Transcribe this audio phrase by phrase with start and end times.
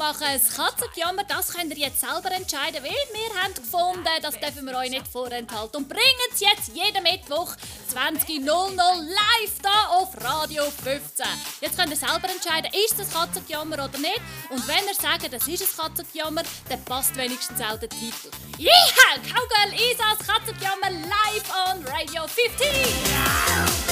[0.00, 0.26] machen.
[0.32, 4.76] Das Katzenjammer, das könnt ihr jetzt selber entscheiden, weil wir haben gefunden, das dürfen wir
[4.78, 5.76] euch nicht vorenthalten.
[5.76, 7.54] Und bringen es jetzt jeden Mittwoch
[7.94, 11.26] 20.00 live da auf Radio 15.
[11.60, 14.22] Jetzt könnt ihr selber entscheiden, ist das Katzenjammer oder nicht.
[14.48, 18.30] Und wenn ihr sagt, das ist ein Katzenjammer, dann passt wenigstens auch der Titel.
[18.58, 18.70] Yeah!
[19.28, 23.89] Cowgirl Isas Katzenjammer live on Radio 15.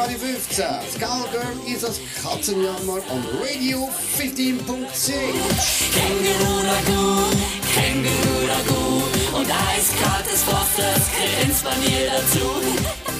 [0.00, 0.64] Radio 15.
[0.94, 5.12] Skullgirl ist das Katzenjammer on Radio 15.10.
[5.92, 7.36] Känguru Ragout,
[7.74, 13.19] Känguru Ragout und eiskaltes Fosters grinst bei mir dazu.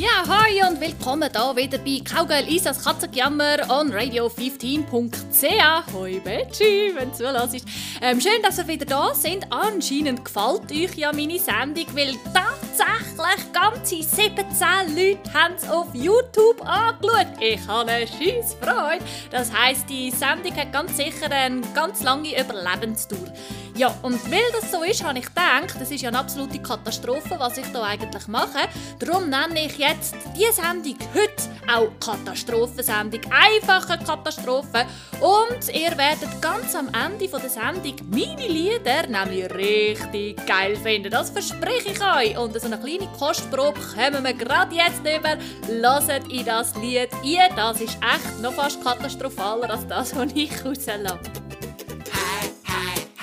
[0.00, 5.92] Ja, hi und willkommen hier wieder bei Kaugel Isas Katzenjammer on Radio 15.ch.
[5.92, 7.66] Hoi Betschi, wenn du zulässt.
[8.00, 9.44] Ähm, schön, dass ihr wieder da sind.
[9.50, 16.66] Anscheinend gefällt euch ja meine Sendung, weil tatsächlich ganze 17 Leute haben es auf YouTube
[16.66, 17.26] angeschaut.
[17.38, 19.04] Ich habe eine scheisse Freude.
[19.30, 23.30] Das heisst, die Sendung hat ganz sicher eine ganz lange Überlebenstour.
[23.76, 27.36] Ja, und weil das so ist, habe ich gedacht, das ist ja eine absolute Katastrophe,
[27.38, 28.68] was ich hier eigentlich mache.
[28.98, 29.89] Darum nenne ich jetzt
[30.36, 33.20] diese Sendung heute auch Katastrophensendung.
[33.30, 34.86] Einfache Katastrophe.
[35.20, 41.10] Und ihr werdet ganz am Ende der Sendung meine Lieder nämlich richtig geil finden.
[41.10, 42.38] Das verspreche ich euch.
[42.38, 45.36] Und so eine kleine Kostprobe kommen wir gerade jetzt über.
[45.68, 47.48] Hört in das Lied ihr.
[47.56, 51.18] Das ist echt noch fast katastrophaler als das, was ich rauslasse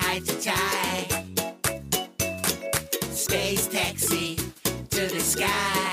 [0.08, 0.52] high to tie.
[3.14, 4.36] Space taxi
[4.90, 5.87] to the sky.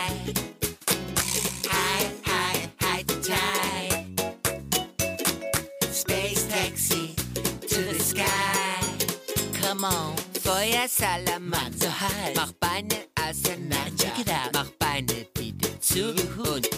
[9.86, 12.34] On, Feuersalamand, so high.
[12.36, 13.96] Mach Beine auseinander.
[13.98, 14.52] Check it out.
[14.54, 16.75] Mach Beine wieder zu und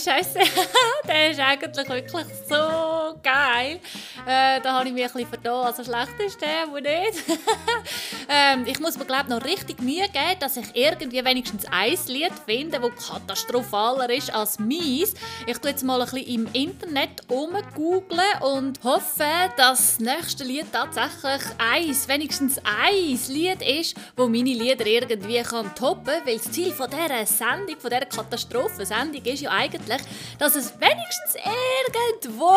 [0.00, 0.38] scheiße.
[1.06, 3.80] der ist eigentlich wirklich so geil.
[4.26, 5.66] Äh, da habe ich mich ein bisschen vertan.
[5.66, 7.24] Also schlecht ist der, aber nicht.
[8.30, 12.32] ähm, ich muss mir glaube noch richtig Mühe geben, dass ich irgendwie wenigstens ein Lied
[12.46, 15.14] finde, das katastrophaler ist als meins.
[15.46, 19.24] Ich tue jetzt mal ein bisschen im Internet umgoogeln und hoffe,
[19.56, 25.74] dass das nächste Lied tatsächlich eins, wenigstens ein Lied ist, wo meine Lieder irgendwie kann
[25.74, 26.26] toppen kann.
[26.26, 30.00] Weil das Ziel von dieser Sendung, von dieser Katastrophensendung ist ja eigentlich,
[30.38, 32.52] dass es wenigstens irgendwo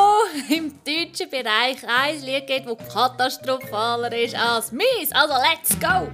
[0.50, 5.12] im deutschen Bereich ein Lied gibt, das katastrophaler ist als meins.
[5.12, 6.12] Also let's go!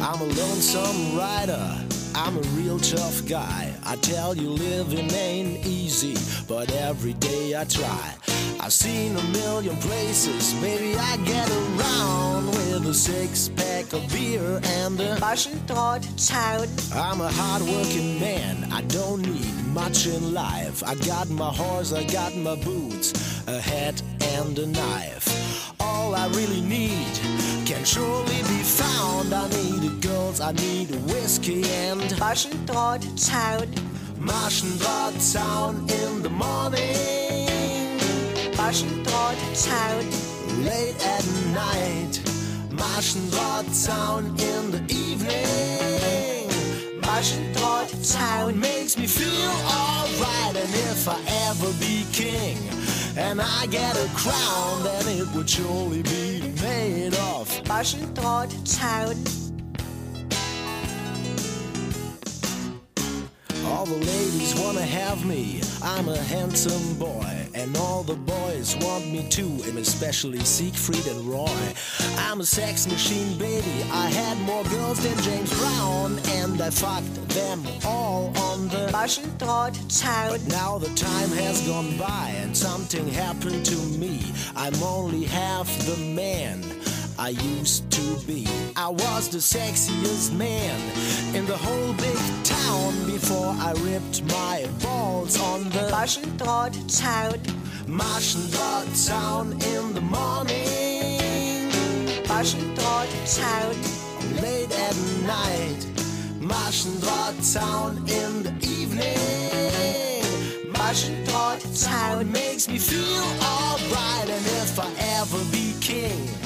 [0.00, 1.87] I'm a lonesome rider.
[2.20, 3.72] I'm a real tough guy.
[3.86, 6.16] I tell you, living ain't easy,
[6.48, 8.14] but every day I try.
[8.58, 14.60] I've seen a million places, maybe I get around with a six pack of beer
[14.64, 16.66] and a Maschendraht town.
[16.92, 20.82] I'm a hard working man, I don't need much in life.
[20.82, 23.12] I got my horse, I got my boots,
[23.46, 24.02] a hat
[24.36, 25.80] and a knife.
[25.80, 27.14] All I really need
[27.68, 29.30] can surely be found.
[29.34, 33.66] I need a girls, I need a whiskey and Maschendraht town.
[34.18, 37.98] Maschendraht town in the morning.
[38.56, 39.38] Maschendraht
[39.68, 40.02] town
[40.64, 42.14] late at night.
[42.70, 46.48] Maschendraht town in the evening.
[47.02, 50.56] Maschendraht town makes me feel alright.
[50.56, 51.20] And if I
[51.50, 52.56] ever be king
[53.18, 57.48] and I get a crown, then it would surely be made of.
[57.64, 58.52] Maschendraht
[63.68, 65.60] All the ladies wanna have me.
[65.82, 71.20] I'm a handsome boy, and all the boys want me too, and especially Siegfried and
[71.26, 71.74] Roy.
[72.16, 73.84] I'm a sex machine, baby.
[73.92, 79.76] I had more girls than James Brown, and I fucked them all on the Maschendraht
[80.00, 80.38] town.
[80.48, 84.32] now the time has gone by and something happened to me.
[84.56, 86.62] I'm only half the man
[87.20, 88.46] I used to be.
[88.76, 90.78] I was the sexiest man
[91.34, 97.40] in the whole big town before I ripped my balls on the Maschendraht town.
[97.88, 101.68] Maschendraht town in the morning.
[102.28, 103.74] Maschendraht town.
[104.40, 105.86] late at night.
[106.38, 110.22] Maschendraht town in the evening.
[110.72, 114.30] Maschendraht town makes me feel alright.
[114.30, 114.88] And if I
[115.18, 116.37] ever be king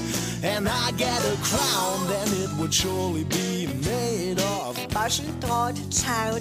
[0.42, 4.76] and I get a crown, then it would surely be made of.
[4.88, 6.40] Maschendraht town.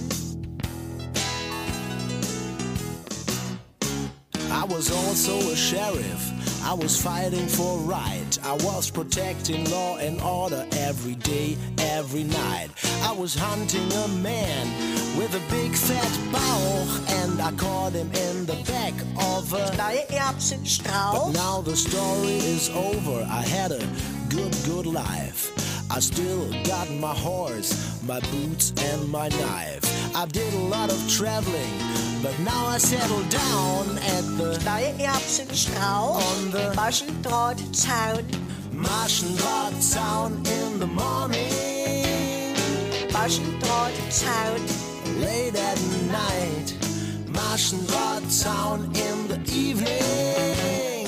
[4.52, 6.41] I was also a sheriff.
[6.64, 8.40] I was fighting for right.
[8.44, 12.70] I was protecting law and order every day, every night.
[13.04, 14.68] I was hunting a man
[15.18, 19.72] with a big fat Bauch, and I caught him in the back of a.
[21.14, 23.26] But now the story is over.
[23.30, 23.86] I had a
[24.30, 25.52] good, good life.
[25.92, 30.16] I still got my horse, my boots, and my knife.
[30.16, 31.74] I did a lot of traveling,
[32.22, 36.16] but now I settle down at the Neue Erbsenstrauch.
[36.16, 38.24] on the Maschendraht town.
[38.72, 42.56] Maschendraht town in the morning,
[43.10, 44.60] Maschendraht town.
[45.20, 45.80] late at
[46.12, 46.76] night.
[47.28, 51.08] Maschendraht town in the evening.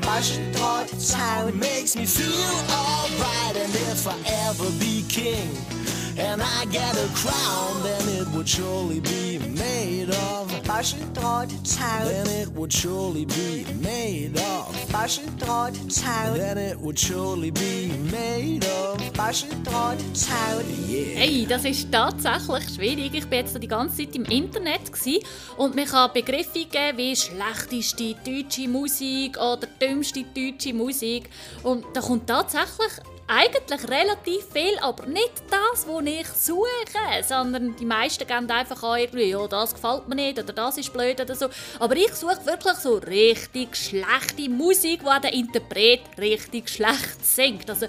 [0.00, 4.16] Maschendraht town makes me feel alright, and if I
[4.48, 5.73] ever be king.
[6.16, 10.48] And I get a crown, then it would surely be made of.
[10.64, 12.06] Maschendraht town.
[12.06, 14.74] Then it would surely be made of.
[14.92, 16.38] Maschendraht town.
[16.38, 18.98] Then it would surely be made of.
[19.16, 20.64] Maschendraht town.
[20.88, 21.18] Yeah.
[21.18, 23.14] Hey, das ist tatsächlich schwierig.
[23.14, 25.20] Ich war jetzt die ganze Zeit im Internet gsi
[25.56, 31.28] und mir kann Begriffe geben wie schlechteste deutsche Musik oder dümmste deutsche Musik.
[31.64, 32.92] Und da kommt tatsächlich
[33.26, 39.00] eigentlich relativ viel, aber nicht das, was ich suche, sondern die meisten geben einfach an,
[39.00, 41.48] irgendwie, ja, das gefällt mir nicht oder das ist blöd oder so.
[41.78, 47.68] Aber ich suche wirklich so richtig schlechte Musik, wo der Interpret richtig schlecht singt.
[47.70, 47.86] Also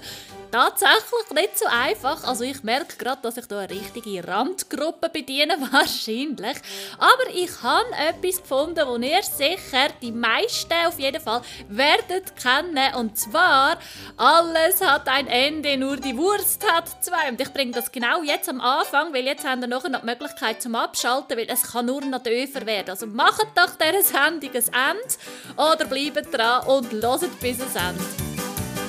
[0.50, 2.24] tatsächlich nicht so einfach.
[2.24, 6.56] Also ich merke gerade, dass ich da eine richtige Randgruppe bediene, wahrscheinlich.
[6.98, 12.94] Aber ich habe etwas gefunden, wo ihr sicher, die meisten auf jeden Fall, werdet kennen.
[12.96, 13.78] Und zwar,
[14.16, 17.28] alles hat ein Ende, nur die Wurst hat zwei.
[17.28, 20.06] Und ich bringe das genau jetzt am Anfang, weil jetzt haben wir nachher noch die
[20.06, 22.90] Möglichkeit zum Abschalten, weil es kann nur noch döfer werden.
[22.90, 25.16] Also macht doch dieser Sendung ein Ende
[25.56, 28.25] oder bleibt dran und hört bis ans Ende.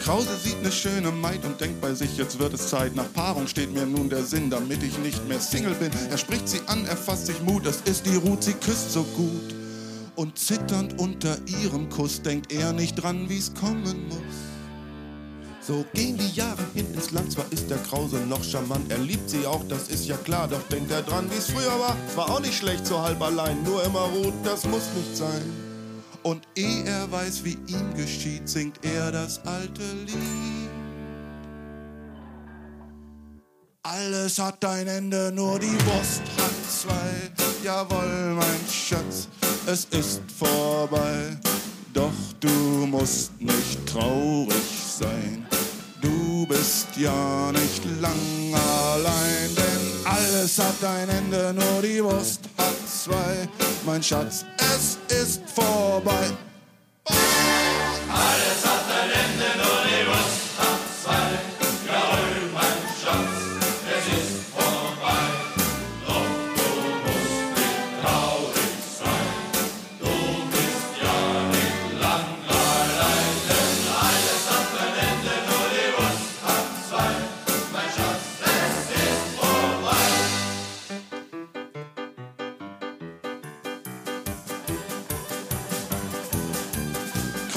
[0.08, 2.96] Krause sieht ne schöne Maid und denkt bei sich, jetzt wird es Zeit.
[2.96, 5.92] Nach Paarung steht mir nun der Sinn, damit ich nicht mehr Single bin.
[6.10, 9.04] Er spricht sie an, er fasst sich Mut, es ist die Ruth, sie küsst so
[9.04, 9.54] gut.
[10.16, 14.38] Und zitternd unter ihrem Kuss denkt er nicht dran, wie's kommen muss.
[15.60, 19.30] So gehen die Jahre hin ins Land, zwar ist der Krause noch charmant, er liebt
[19.30, 21.98] sie auch, das ist ja klar, doch denkt er dran, wie's früher war.
[22.08, 25.67] Es war auch nicht schlecht, so halb allein, nur immer Ruth, das muss nicht sein.
[26.28, 30.70] Und ehe er weiß, wie ihm geschieht, singt er das alte Lied.
[33.82, 37.32] Alles hat ein Ende, nur die Wurst hat zwei.
[37.64, 39.30] Jawohl, mein Schatz,
[39.68, 41.38] es ist vorbei.
[41.94, 44.68] Doch du musst nicht traurig
[45.00, 45.48] sein.
[46.02, 52.87] Du bist ja nicht lang allein, denn alles hat ein Ende, nur die Wurst hat
[53.04, 53.48] zwei.
[53.86, 56.32] Mein Schatz, es ist vorbei.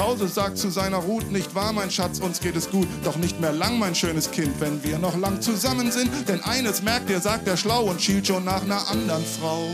[0.01, 2.89] Krause sagt zu seiner Ruth, nicht wahr, mein Schatz, uns geht es gut.
[3.05, 6.11] Doch nicht mehr lang, mein schönes Kind, wenn wir noch lang zusammen sind.
[6.27, 9.69] Denn eines merkt ihr, sagt er schlau und schielt schon nach einer anderen Frau.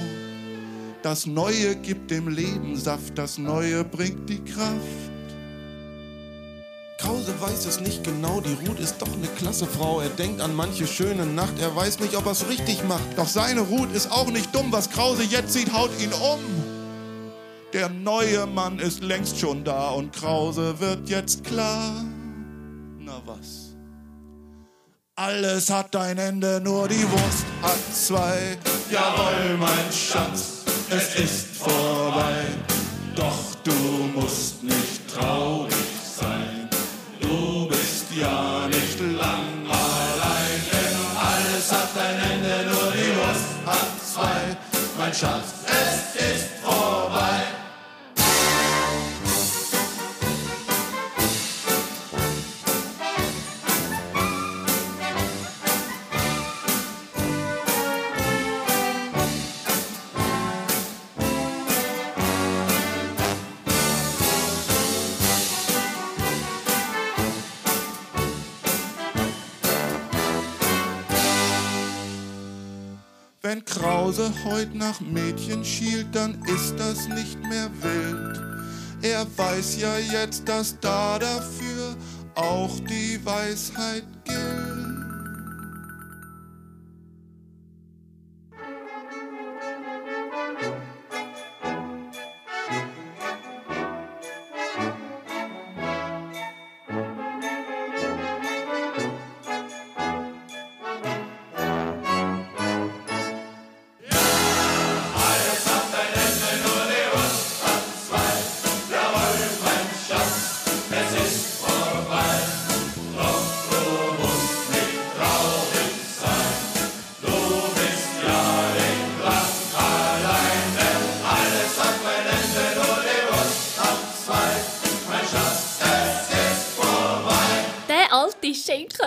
[1.04, 4.74] Das Neue gibt dem Leben Saft, das Neue bringt die Kraft.
[6.98, 10.00] Krause weiß es nicht genau, die Ruth ist doch eine klasse Frau.
[10.00, 13.16] Er denkt an manche schöne Nacht, er weiß nicht, ob er's richtig macht.
[13.16, 16.65] Doch seine Ruth ist auch nicht dumm, was Krause jetzt sieht, haut ihn um.
[17.76, 22.02] Der neue Mann ist längst schon da und Krause wird jetzt klar.
[22.98, 23.76] Na was?
[25.14, 28.56] Alles hat ein Ende, nur die Wurst hat zwei.
[28.90, 32.46] Jawohl, mein Schatz, es ist vorbei.
[33.14, 33.72] Doch du
[34.14, 35.74] musst nicht traurig
[36.18, 36.70] sein.
[37.20, 40.60] Du bist ja nicht lang allein.
[40.72, 44.56] Denn alles hat ein Ende, nur die Wurst hat zwei.
[44.96, 46.45] Mein Schatz, es ist
[73.66, 78.40] Krause heut nach Mädchen schielt, dann ist das nicht mehr wild.
[79.02, 81.96] Er weiß ja jetzt, dass da dafür
[82.34, 84.55] auch die Weisheit gilt.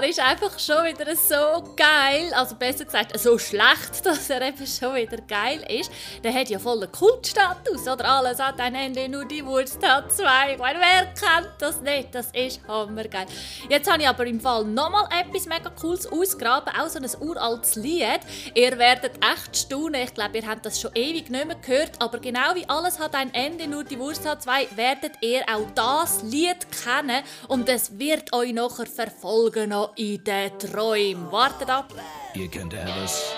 [0.09, 2.33] Ist einfach schon wieder so geil.
[2.33, 5.91] Also besser gesagt, so schlecht, dass er eben schon wieder geil ist.
[6.23, 8.05] Der hat ja voll einen Kultstatus, oder?
[8.05, 10.53] Alles hat ein Ende, nur die Wurst hat zwei.
[10.53, 12.13] Ich wer kennt das nicht?
[12.13, 13.27] Das ist hammergeil.
[13.69, 17.75] Jetzt habe ich aber im Fall nochmal etwas mega Cooles ausgraben, auch so ein uraltes
[17.75, 18.21] Lied.
[18.55, 20.01] Ihr werdet echt staunen.
[20.01, 21.91] Ich glaube, ihr habt das schon ewig nicht mehr gehört.
[21.99, 25.69] Aber genau wie alles hat ein Ende, nur die Wurst hat zwei, werdet ihr auch
[25.75, 27.23] das Lied kennen.
[27.47, 31.31] Und es wird euch nachher verfolgen noch in den Träumen.
[31.31, 31.93] Wartet ab.
[32.33, 33.33] Ihr kennt Elvis,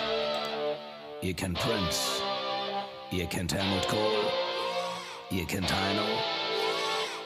[1.21, 2.21] ihr kennt Prince,
[3.11, 4.25] ihr kennt Helmut Kohl,
[5.29, 6.03] ihr kennt Heino.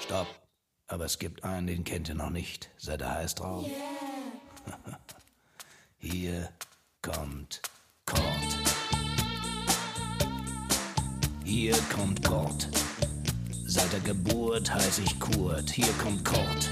[0.02, 0.28] Stopp,
[0.88, 2.70] aber es gibt einen, den kennt ihr noch nicht.
[2.78, 3.66] Seid ihr heiß drauf?
[5.98, 6.50] Hier
[7.02, 7.62] kommt
[8.06, 8.22] Kort.
[11.44, 12.68] Hier kommt Kort.
[13.66, 15.70] Seit der Geburt heiß ich Kurt.
[15.70, 16.70] Hier kommt Kort.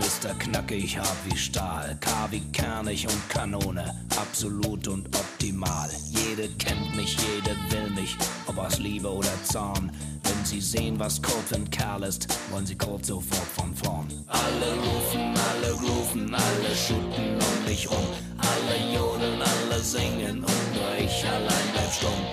[0.00, 0.32] Mr.
[0.38, 5.90] Knackig, hart wie Stahl, K wie kernig und Kanone, absolut und optimal.
[6.08, 8.16] Jede kennt mich, jede will mich,
[8.46, 9.92] ob aus Liebe oder Zorn.
[10.22, 14.08] Wenn sie sehen, was Kurt für Kerl ist, wollen sie Kurt sofort von vorn.
[14.28, 18.06] Alle rufen, alle rufen, alle schütten um mich rum.
[18.38, 22.24] Alle jodeln, alle singen und nur ich allein bleib stumm.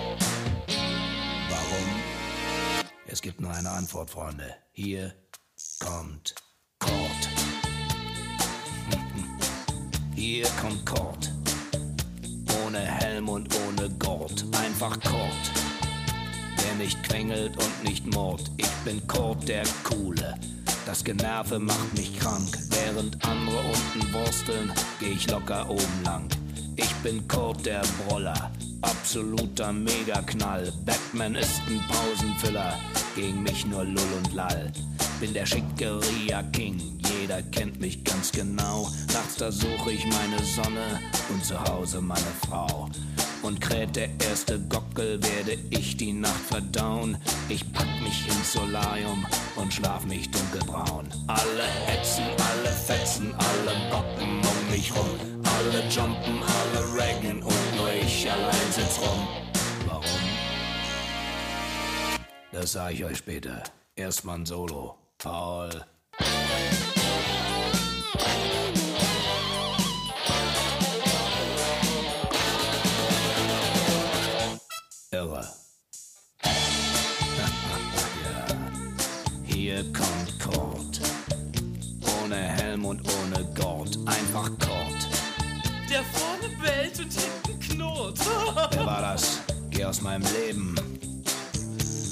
[1.50, 1.88] Warum?
[3.06, 4.54] Es gibt nur eine Antwort, Freunde.
[4.72, 5.14] Hier
[5.80, 6.34] kommt
[10.18, 11.30] Hier kommt Kort.
[12.66, 14.44] Ohne Helm und ohne Gurt.
[14.64, 15.52] Einfach Kort.
[16.60, 18.42] Der nicht quengelt und nicht mord.
[18.56, 20.34] Ich bin Kort der Coole.
[20.86, 22.48] Das Generve macht mich krank.
[22.70, 26.28] Während andere unten wursteln, geh ich locker oben lang.
[26.74, 28.50] Ich bin Kurt der Broller.
[28.82, 30.72] Absoluter Megaknall.
[30.84, 32.74] Batman ist ein Pausenfüller.
[33.14, 34.72] Gegen mich nur Lull und Lall.
[35.20, 36.80] Bin der Schickeria King.
[37.18, 38.88] Jeder kennt mich ganz genau.
[39.12, 42.88] Nachts da suche ich meine Sonne und zu Hause meine Frau.
[43.42, 47.18] Und kräht der erste Gockel, werde ich die Nacht verdauen.
[47.48, 51.08] Ich pack mich ins Solarium und schlaf mich dunkelbraun.
[51.26, 55.08] Alle hetzen, alle fetzen, alle bocken um mich rum.
[55.42, 59.26] Alle jumpen, alle raggen und nur ich allein sitz rum.
[59.86, 60.04] Warum?
[62.52, 63.64] Das sag ich euch später.
[63.96, 65.07] Erstmal ein Solo.
[65.18, 65.70] Paul.
[75.10, 75.48] Irre.
[78.22, 78.46] ja.
[79.44, 81.00] Hier kommt Kurt.
[82.22, 83.98] Ohne Helm und ohne Gurt.
[84.06, 85.08] Einfach Kurt.
[85.90, 88.20] Der vorne bellt und hinten knurrt.
[88.70, 89.40] Wer war das?
[89.70, 90.76] Geh aus meinem Leben.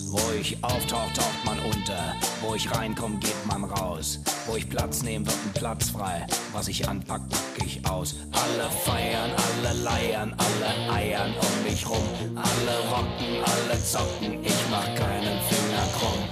[0.09, 2.15] Wo ich auftauch, taucht man unter.
[2.41, 4.21] Wo ich reinkomm, geht man raus.
[4.47, 6.25] Wo ich Platz nehm, wird ein Platz frei.
[6.53, 8.15] Was ich anpack, pack ich aus.
[8.31, 12.09] Alle feiern, alle leiern, alle eiern um mich rum.
[12.37, 16.29] Alle rocken, alle zocken, ich mach keinen Finger krumm.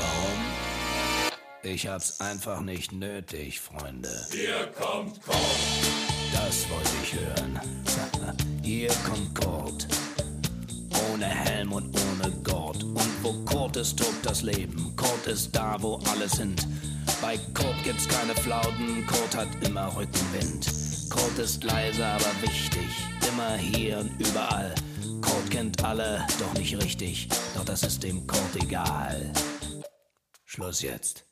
[0.00, 0.38] Warum?
[1.62, 4.26] Ich hab's einfach nicht nötig, Freunde.
[4.32, 5.36] Hier kommt Kurt.
[6.32, 7.60] Das wollte ich hören.
[8.62, 9.86] Hier kommt Kurt.
[11.18, 12.84] Ohne Helm und ohne Gurt.
[12.84, 14.94] Und wo Kurt ist, tobt das Leben.
[14.94, 16.64] Kurt ist da, wo alle sind.
[17.20, 20.70] Bei Kurt gibt's keine Flauten, Kurt hat immer Rückenwind.
[21.10, 22.88] Kurt ist leise, aber wichtig.
[23.28, 24.72] Immer hier und überall.
[25.20, 27.28] Kurt kennt alle, doch nicht richtig.
[27.56, 29.32] Doch das ist dem Kurt egal.
[30.44, 31.24] Schluss jetzt.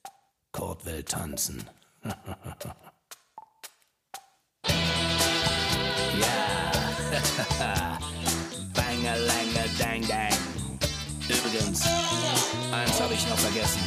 [0.50, 1.62] Kurt will tanzen.
[6.18, 7.82] Ja.
[13.16, 13.80] ich noch vergessen.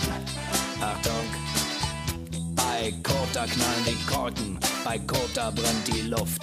[0.81, 1.25] Achtung.
[2.55, 6.41] Bei Kota knallen die Korken, bei Kota brennt die Luft.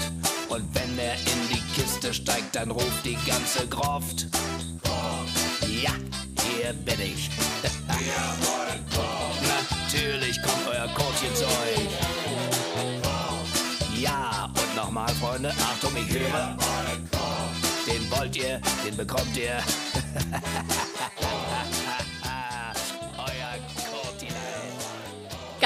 [0.49, 4.29] Und wenn er in die Kiste steigt, dann ruft die ganze Gruft.
[5.83, 5.93] Ja,
[6.45, 7.31] hier bin ich.
[9.89, 11.89] Natürlich kommt euer Kotchen zu euch.
[14.01, 16.57] Ja, und nochmal, Freunde, Achtung, ich höre.
[17.87, 19.59] Den wollt ihr, den bekommt ihr.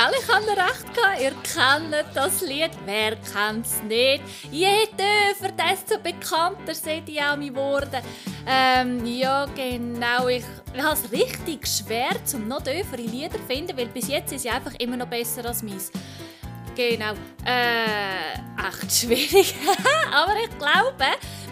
[0.00, 1.20] Gell, ich habe recht gehabt.
[1.20, 2.70] Ihr kennt das Lied.
[2.86, 4.22] Wer kennt es nicht?
[4.50, 8.02] Je tiefer, desto bekannter seid ihr auch geworden.
[8.46, 10.28] Ähm, ja, genau.
[10.28, 14.32] Ich, ich habe es richtig schwer, um noch tiefere Lieder zu finden, weil bis jetzt
[14.32, 15.90] ist sie einfach immer noch besser als meins.
[16.80, 17.12] Genau.
[17.44, 18.32] Äh,
[18.66, 19.54] echt schwierig.
[20.12, 20.94] Aber ich glaube,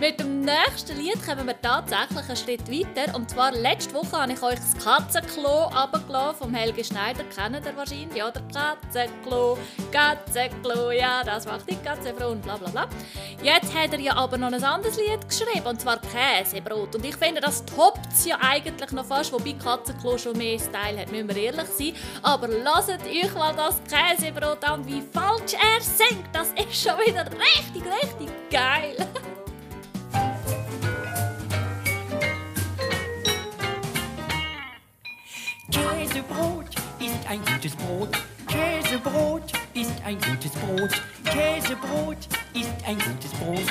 [0.00, 3.14] mit dem nächsten Lied kommen wir tatsächlich einen Schritt weiter.
[3.14, 7.24] Und zwar letzte Woche habe ich euch das Katzenklo runtergelassen vom Helge Schneider.
[7.24, 8.40] Kennt ihr wahrscheinlich, oder?
[8.52, 9.58] Katzenklo,
[9.92, 12.88] Katzenklo, ja, das macht die Katzenfrau und bla bla bla.
[13.42, 16.94] Jetzt hat er ja aber noch ein anderes Lied geschrieben, und zwar Käsebrot.
[16.94, 21.10] Und ich finde, das toppt ja eigentlich noch fast, wobei Katzenklo schon mehr Style hat,
[21.10, 21.92] müssen wir ehrlich sein.
[22.22, 26.28] Aber lasst euch mal das Käsebrot an, wie falsch er singt.
[26.32, 28.96] Das ist schon wieder richtig, richtig geil.
[35.70, 38.10] Käsebrot ist ein gutes Brot.
[38.46, 40.90] Käsebrot ist ein gutes Brot.
[41.24, 43.66] Käsebrot ist ein gutes Brot.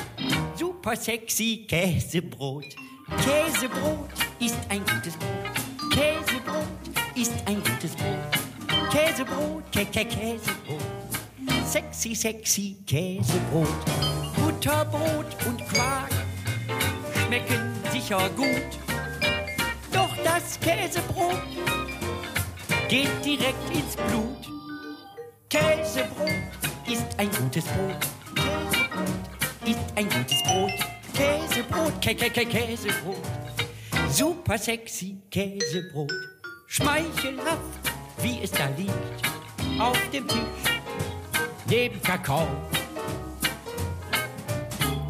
[0.56, 2.76] Super sexy Käsebrot.
[3.24, 5.92] Käsebrot ist ein gutes Brot.
[5.92, 6.68] Käsebrot
[7.16, 8.38] ist ein gutes Brot.
[8.92, 10.97] Käsebrot, Kä Kä Käsebrot.
[11.68, 13.68] Sexy, sexy Käsebrot.
[14.36, 16.10] Butterbrot und Quark
[17.26, 18.72] schmecken sicher gut.
[19.92, 21.42] Doch das Käsebrot
[22.88, 24.48] geht direkt ins Blut.
[25.50, 26.30] Käsebrot
[26.90, 28.00] ist ein gutes Brot.
[28.34, 29.10] Käsebrot
[29.66, 30.72] ist ein gutes Brot.
[31.14, 33.28] Käsebrot, Kä Kä Kä Käsebrot.
[34.10, 36.14] Super sexy Käsebrot.
[36.68, 39.28] Schmeichelhaft, wie es da liegt.
[39.80, 40.77] Auf dem Tisch,
[41.70, 42.48] neben Kakao.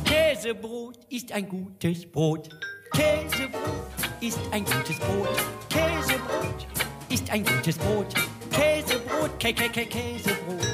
[0.06, 2.50] Käsebrot ist ein gutes Brot.
[2.93, 3.88] Käsebrot
[4.22, 5.30] ist ein gutes Brot.
[5.70, 6.67] Käsebrot
[7.10, 8.13] ist ein gutes Brot.
[8.52, 10.67] Käsebrot, Kä Kä Kä Käsebrot.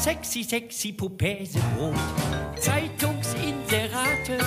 [0.00, 1.94] Sexy, sexy Pupäsebrot.
[2.58, 4.38] Zeitungsinserate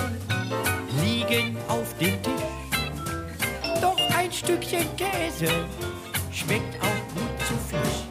[1.01, 3.81] liegen auf dem Tisch.
[3.81, 5.65] Doch ein Stückchen Käse
[6.31, 8.07] schmeckt auch gut zu Fisch.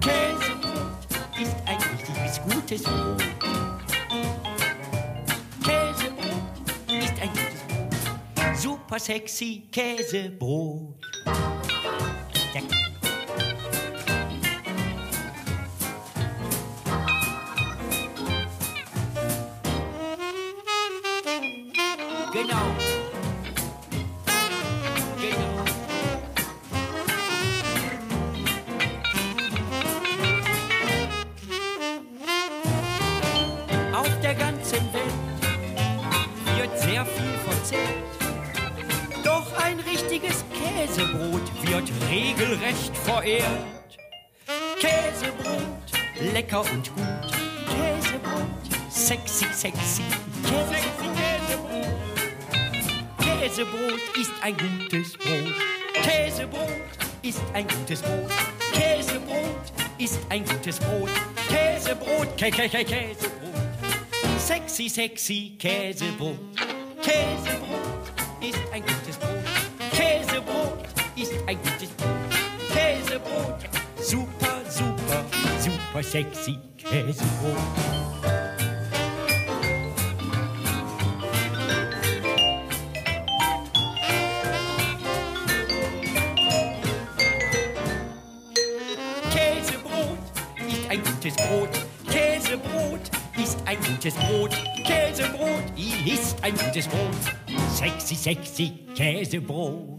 [0.00, 1.05] Käsebrot
[1.40, 3.22] ist ein richtiges gutes Brot.
[5.62, 6.42] Käsebrot
[6.88, 8.56] ist ein gutes Brot.
[8.56, 10.94] Super sexy Käsebrot.
[22.32, 22.95] Genau.
[46.56, 47.04] Lecker und gut.
[47.66, 50.02] Käsebrot, sexy, sexy.
[51.16, 51.86] Käsebrot.
[53.18, 55.54] Käsebrot ist ein gutes Brot.
[55.94, 56.70] Käsebrot
[57.22, 58.30] ist ein gutes Brot.
[58.72, 61.10] Käsebrot ist ein gutes Brot.
[61.48, 63.54] Käsebrot, Kä Kä Kä Käsebrot.
[64.38, 66.38] Sexy, sexy Käsebrot.
[67.02, 67.85] Käsebrot
[76.10, 77.56] sexy Käsebrot.
[89.32, 90.18] Käsebrot
[90.68, 91.68] ist ein gutes Brot.
[92.08, 93.10] Käsebrot
[93.42, 94.56] ist ein gutes Brot.
[94.84, 95.64] Käsebrot
[96.06, 97.16] ist ein gutes Brot.
[97.74, 99.96] Sexy, sexy Käsebrot.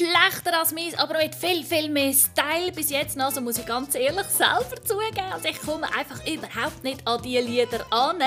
[0.00, 3.66] Schlechter als meins, aber mit viel, viel mehr Style bis jetzt noch, also muss ich
[3.66, 5.30] ganz ehrlich selber zugeben.
[5.30, 8.22] Also ich komme einfach überhaupt nicht an diese Lieder an.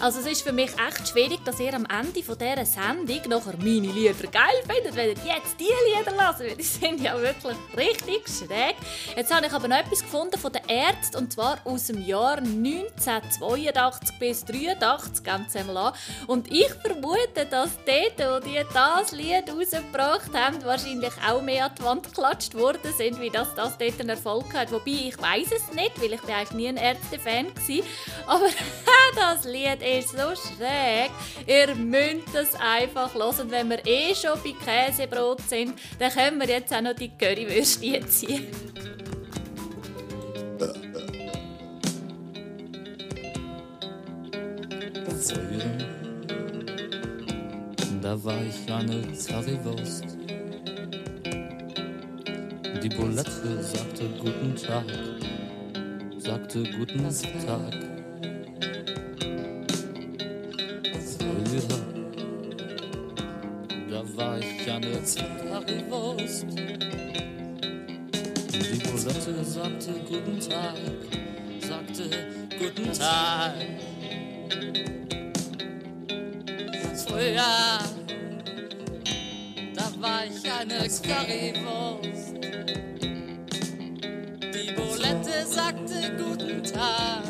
[0.00, 3.56] Also es ist für mich echt schwierig, dass ihr am Ende von dieser Sendung nachher
[3.58, 7.56] meine Lieder geil findet, wenn ihr jetzt diese Lieder lasst, weil die sind ja wirklich
[7.76, 8.76] richtig schräg.
[9.14, 12.38] Jetzt habe ich aber noch etwas gefunden von den Ärzten, und zwar aus dem Jahr
[12.38, 15.92] 1982 bis 1983, ganz einmal an.
[16.26, 21.72] Und ich vermute, dass dort, wo die das Lied rausgebracht haben, wahrscheinlich auch mehr an
[21.78, 24.72] die Wand geklatscht worden sind, wie das, das dort einen Erfolg hat.
[24.72, 27.84] Wobei, ich weiß es nicht, weil ich bin eigentlich nie ein Ärzte-Fan war.
[28.26, 28.46] Aber
[29.16, 31.10] das Lied ist so schräg.
[31.46, 33.50] Ihr müsst es einfach hören.
[33.50, 38.06] Wenn wir eh schon bei Käsebrot sind, dann können wir jetzt auch noch die Currywürste
[38.06, 38.46] ziehen.
[45.20, 45.78] Früher,
[48.00, 50.19] da war ich eine Currywurst.
[52.82, 54.86] Die Bulette sagte guten Tag,
[56.16, 57.74] sagte guten Tag.
[61.18, 61.62] Früher,
[63.90, 66.46] da war ich eine Currywurst.
[68.54, 70.78] Die Bulette sagte guten Tag,
[71.60, 72.04] sagte
[72.58, 73.52] guten Tag.
[77.06, 77.80] Früher,
[79.74, 82.29] da war ich eine Currywurst.
[85.46, 87.22] Sagte guten Tag,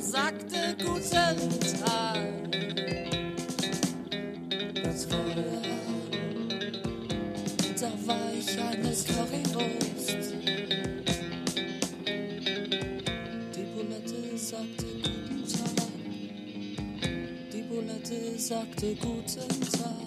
[0.00, 2.16] sagte guten Tag.
[5.08, 5.62] Früher,
[7.80, 10.34] da war ich eine Currywurst.
[13.54, 15.90] Die Bulette sagte guten Tag.
[17.52, 20.05] Die Bulette sagte guten Tag.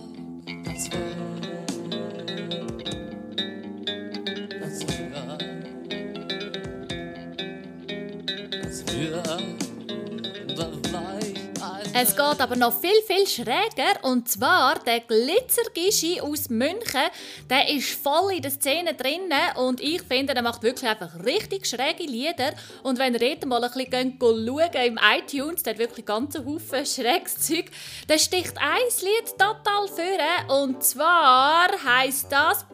[12.02, 14.02] Es geht aber noch viel, viel schräger.
[14.04, 17.10] Und zwar der Glitzergischi aus München.
[17.50, 19.30] Der ist voll in der Szene drin.
[19.58, 22.54] Und ich finde, der macht wirklich einfach richtig schräge Lieder.
[22.84, 26.86] Und wenn ihr dort mal ein bisschen schauen im iTunes, der hat wirklich ganz Haufen
[26.86, 27.66] schräges Zeug,
[28.08, 30.62] dann sticht ein Lied total vor.
[30.62, 32.66] Und zwar heisst das.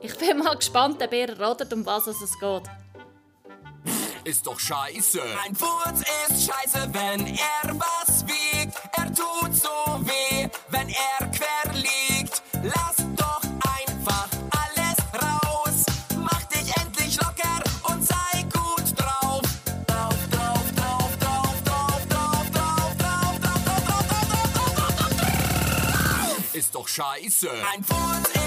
[0.00, 2.62] Ich bin mal gespannt, ob ihr ratet, um was es geht.
[4.24, 5.20] Ist doch scheiße.
[5.46, 8.76] Ein Furz ist scheiße, wenn er was wiegt.
[8.92, 9.68] Er tut so
[10.00, 12.42] weh, wenn er quer liegt.
[12.62, 15.84] Lass doch einfach alles raus.
[16.18, 19.42] Mach dich endlich locker und sei gut drauf.
[19.86, 24.06] Drauf, drauf, drauf, drauf, drauf, drauf, drauf, drauf, drauf, drauf, drauf,
[24.54, 26.54] drauf, drauf, drauf.
[26.54, 27.50] Ist doch scheiße.
[27.74, 28.43] Ein Furz ist scheiße,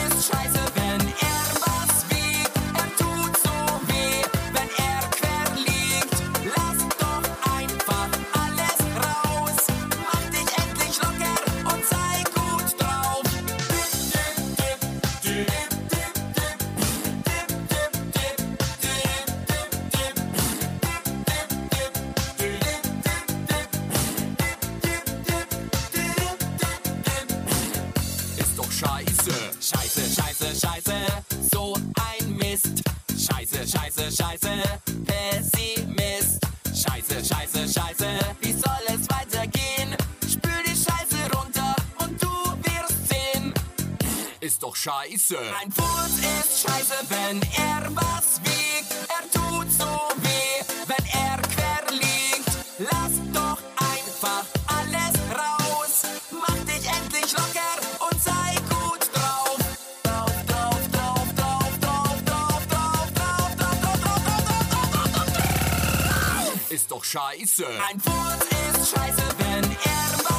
[44.87, 45.37] scheiße.
[45.61, 48.95] Ein Furz ist scheiße, wenn er was wiegt.
[49.09, 49.85] Er tut so
[50.23, 52.49] weh, wenn er quer liegt.
[52.79, 56.03] Lass doch einfach alles raus.
[56.31, 59.57] Mach dich endlich locker und sei gut drauf.
[60.03, 65.33] Drauf, drauf, drauf, drauf, drauf, drauf, drauf, drauf, drauf, drauf, drauf, drauf, drauf,
[66.47, 66.71] drauf.
[66.71, 67.65] Ist doch scheiße.
[67.89, 70.36] Ein Furz ist scheiße, wenn er was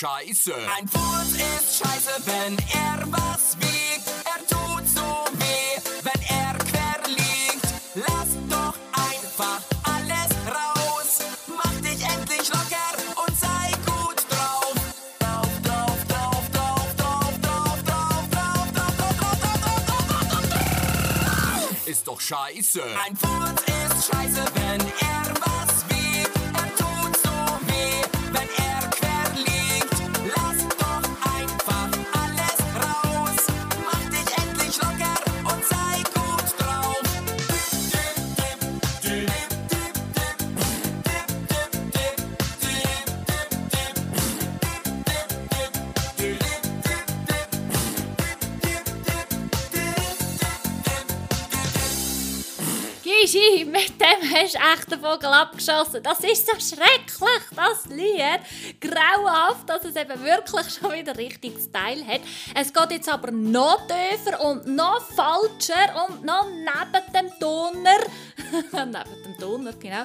[0.00, 0.54] scheiße.
[0.78, 4.08] Ein Furz ist scheiße, wenn er was wiegt.
[4.24, 7.66] Er tut so weh, wenn er quer liegt.
[7.94, 11.18] Lass doch einfach alles raus.
[11.48, 12.90] Mach dich endlich locker
[13.26, 14.74] und sei gut drauf.
[15.18, 20.48] Drauf, drauf, drauf, drauf, drauf, drauf, drauf, drauf, drauf, drauf, drauf, drauf, drauf, drauf,
[21.20, 21.86] drauf.
[21.86, 22.82] Ist doch scheiße.
[23.06, 25.29] Ein Furz ist scheiße, wenn er
[54.70, 56.02] dem hast du echt den Vogel abgeschossen.
[56.02, 58.80] Das ist so schrecklich, das Lied.
[58.80, 62.20] Grauenhaft, dass es eben wirklich schon wieder richtig Style hat.
[62.54, 67.98] Es geht jetzt aber noch tiefer und noch falscher und noch neben dem Toner.
[68.72, 70.04] neben dem Toner, genau.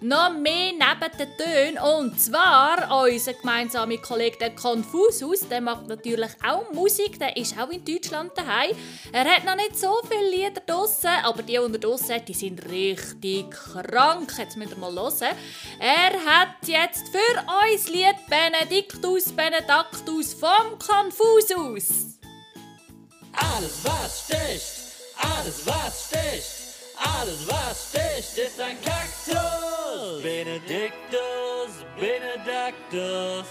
[0.00, 1.78] Noch mehr neben den Tönen.
[1.78, 7.18] Und zwar unser gemeinsamer Kollege, der Confusus, der macht natürlich auch Musik.
[7.18, 8.76] Der ist auch in Deutschland daheim.
[9.12, 13.50] Er hat noch nicht so viele Lieder draussen, aber die unter draussen, die sind richtig
[13.50, 14.32] krank.
[14.38, 15.36] Jetzt müsst ihr mal hören.
[15.78, 22.18] Er hat jetzt für uns Lied Benedictus Benedactus vom Confusus.
[23.32, 24.84] Alles was sticht,
[25.16, 26.63] alles was sticht,
[26.96, 30.22] alles was sticht ist ein Kaktus.
[30.22, 33.46] Benedictus, Benedictus.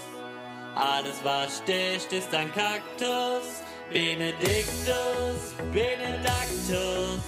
[0.74, 3.62] Alles was sticht ist ein Kaktus.
[3.92, 7.20] Benedictus, Benedictus.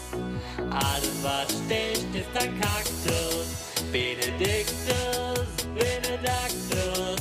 [0.70, 3.46] Alles was sticht ist ein Kaktus.
[3.92, 7.20] Benedictus, Benedictus.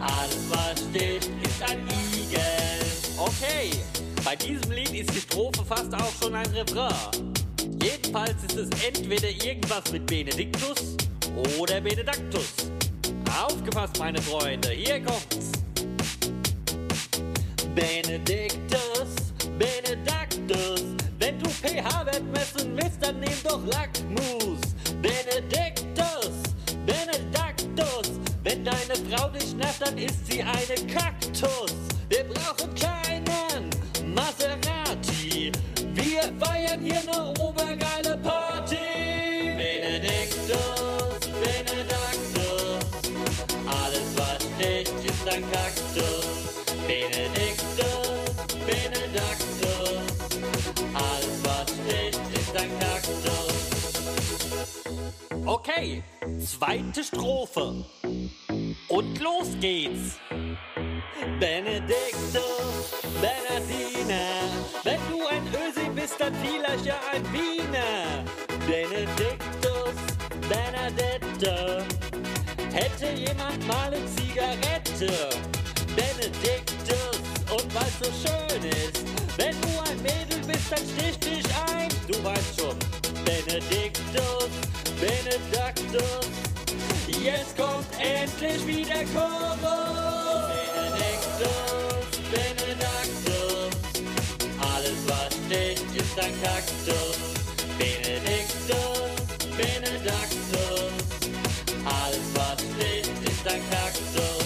[0.00, 2.86] Alles was sticht ist ein Igel.
[3.18, 3.70] Okay,
[4.24, 7.45] bei diesem Lied ist die Strophe fast auch schon ein Refrain.
[7.86, 10.96] Jedenfalls ist es entweder irgendwas mit Benedictus
[11.56, 12.54] oder Benedactus.
[13.40, 15.52] Aufgepasst, meine Freunde, hier kommt's.
[17.76, 19.14] Benedictus,
[19.56, 20.82] Benedactus.
[21.20, 24.58] Wenn du pH-Wert messen willst, dann nimm doch Lackmus.
[25.00, 26.32] Benedictus,
[26.84, 28.18] Benedactus.
[28.42, 31.72] Wenn deine Frau dich nervt, dann ist sie eine Kaktus.
[32.08, 33.70] Wir brauchen keinen
[34.12, 35.15] Maserati.
[36.16, 38.78] Wir feiern hier eine obergeile Party.
[39.54, 42.80] Benedictus, Benedactus.
[43.66, 46.26] Alles was sticht ist ein Kaktus.
[46.86, 48.08] Benedictus,
[48.64, 50.00] Benedactus.
[50.94, 53.52] Alles was sticht ist ein Kaktus.
[55.44, 56.02] Okay,
[56.40, 57.84] zweite Strophe.
[58.88, 60.18] Und los geht's.
[61.38, 64.46] Benedictus, Bernardiner.
[64.82, 65.65] Wenn du ein Ösi
[65.96, 68.24] bist, dann vielleicht ja ein Wiener.
[68.66, 69.96] Benedictus,
[70.48, 71.84] Bernadette.
[72.72, 75.30] Hätte jemand mal eine Zigarette?
[75.96, 77.18] Benedictus,
[77.50, 79.04] und weil's so schön ist,
[79.38, 81.88] wenn du ein Mädel bist, dann stich dich ein.
[82.06, 82.76] Du weißt schon,
[83.24, 84.50] Benedictus,
[85.00, 86.26] Benedictus.
[87.06, 90.15] Jetzt kommt endlich wieder Chorus.
[96.70, 97.78] Ist.
[97.78, 99.10] Benedictus,
[99.56, 100.92] Benedictus.
[101.84, 104.44] Alles was sticht ist ein Kaktus.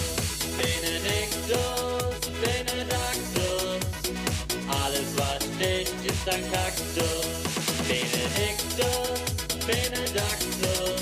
[0.57, 3.79] Benedictus, Benedictus.
[4.83, 7.25] Alles was sticht ist ein Kaktus.
[7.87, 9.19] Benedictus,
[9.65, 11.01] Benedictus.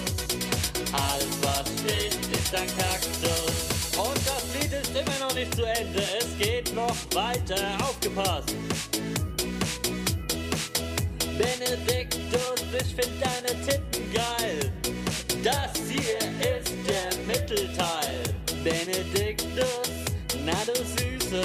[0.93, 3.53] Alles was sticht ist ein Kaktus.
[3.97, 6.01] Und das Lied ist immer noch nicht zu Ende.
[6.19, 7.77] Es geht noch weiter.
[7.81, 8.55] Aufgepasst.
[11.39, 14.73] Benedictus, ich find deine Titten geil.
[15.41, 18.23] Das hier ist der Mittelteil.
[18.61, 19.89] Benedictus,
[20.45, 21.41] na du Süße,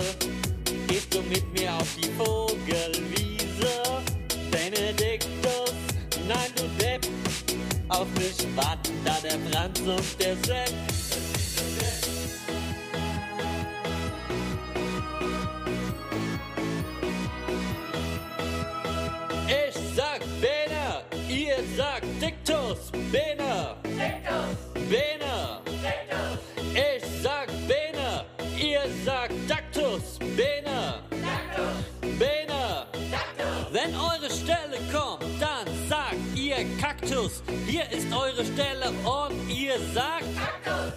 [0.88, 4.02] gehst du mit mir auf die Vogelwiese?
[4.50, 5.74] Benedictus,
[6.26, 7.06] nein du Depp,
[7.88, 10.93] auf mich warten da der Franz und der Sepp.
[34.94, 37.42] Kommt, dann sagt ihr Kaktus.
[37.66, 40.92] Hier ist eure Stelle und ihr sagt Kaktus.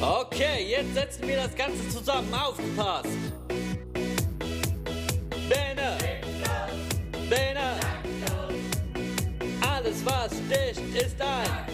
[0.00, 2.32] Okay, jetzt setzen wir das Ganze zusammen.
[2.34, 3.08] Aufgepasst.
[5.48, 5.98] Bene.
[7.28, 7.76] Bene.
[9.60, 11.66] Alles was sticht ist ein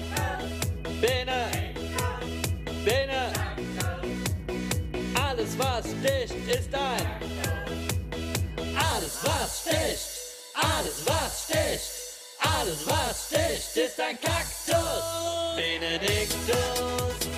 [1.00, 1.46] Bene.
[2.84, 3.32] Bene.
[5.14, 7.06] Alles was sticht ist ein
[8.76, 10.17] Alles was sticht.
[10.60, 11.90] Alles was sticht.
[12.40, 15.04] Alles was sticht ist ein Kaktus.
[15.56, 16.56] Benediktus,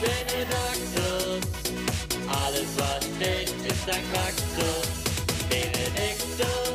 [0.00, 1.42] Benedaktus.
[2.44, 4.86] Alles was sticht ist ein Kaktus.
[5.50, 6.69] Benediktus,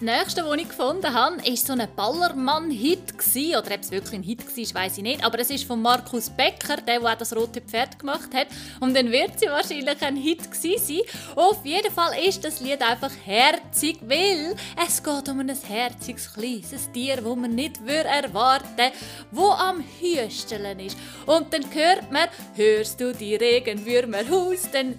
[0.00, 3.14] Das nächste, was ich gefunden habe, war so ein Ballermann-Hit.
[3.48, 5.24] Oder ob es wirklich ein Hit war, weiß ich nicht.
[5.24, 8.46] Aber es ist von Markus Becker, der, der auch das rote Pferd gemacht hat.
[8.78, 11.00] Und dann wird sie wahrscheinlich ein Hit sein.
[11.34, 14.54] Auf jeden Fall ist das Lied einfach herzig, weil
[14.86, 18.92] es geht um ein herziges, kleines Tier, das man nicht würde erwarten
[19.32, 20.96] wo am Hüsteln ist.
[21.26, 24.94] Und dann hört man, hörst du die Regenwürmer husten?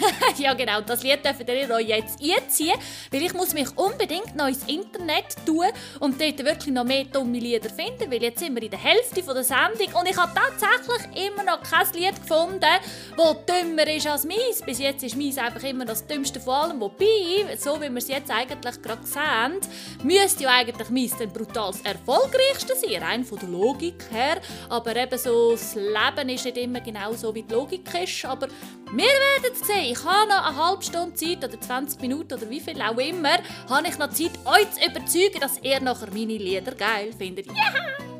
[0.38, 2.74] ja genau, das Lied dürft ihr euch jetzt einziehen,
[3.10, 5.66] weil ich muss mich unbedingt noch ins Internet tun
[6.00, 9.22] und dort wirklich noch mehr dumme Lieder finden, weil jetzt sind wir in der Hälfte
[9.22, 12.60] von der Sendung und ich habe tatsächlich immer noch kein Lied gefunden,
[13.16, 14.62] das dümmer ist als meins.
[14.64, 18.08] Bis jetzt ist meins einfach immer das dümmste von allem, wobei, so wie wir es
[18.08, 19.60] jetzt eigentlich gerade sehen,
[20.02, 24.96] müsste ja eigentlich meins dann brutal das erfolgreichste sein, rein von der Logik her, aber
[24.96, 28.48] eben so, das Leben ist nicht immer genau so, wie die Logik ist, aber
[28.92, 29.85] wir werden es sehen.
[29.88, 33.38] Ich habe noch eine halbe Stunde Zeit oder 20 Minuten oder wie viel auch immer,
[33.70, 37.46] habe ich noch Zeit, euch zu überzeugen, dass ihr nachher meine Lieder geil findet.
[37.46, 38.15] Ja!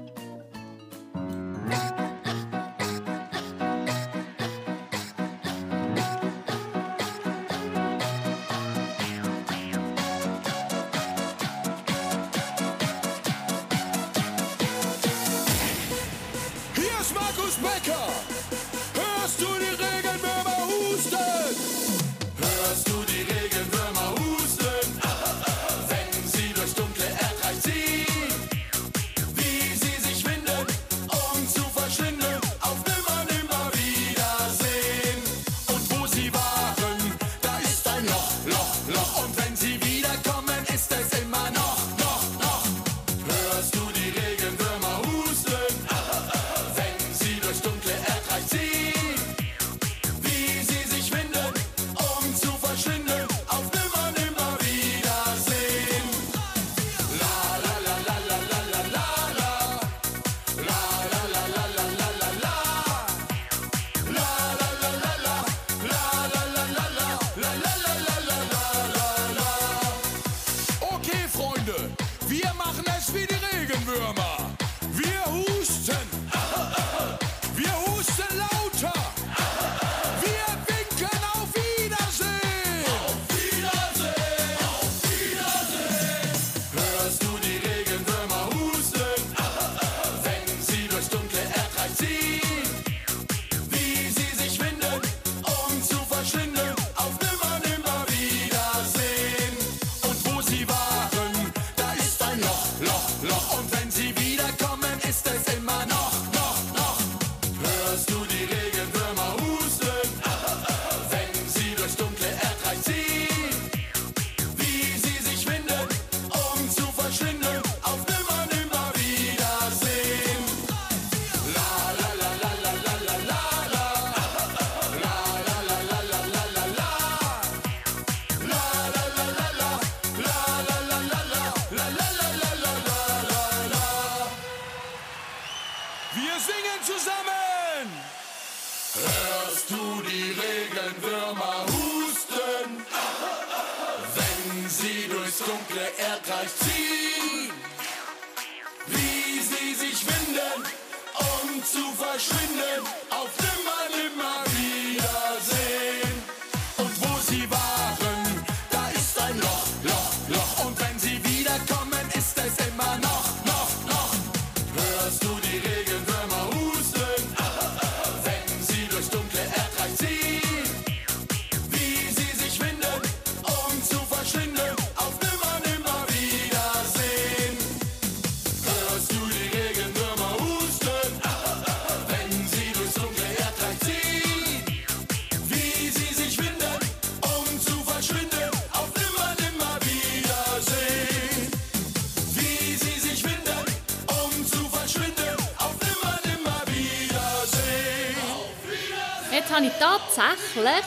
[200.16, 200.84] Tatsächlich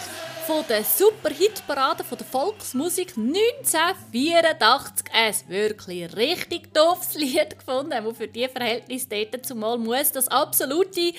[0.47, 8.27] von der Super-Hit-Parade von der Volksmusik 1984 ein wirklich richtig doofes Lied gefunden, wo für
[8.27, 11.13] die Verhältnisse dort zumal muss das absolute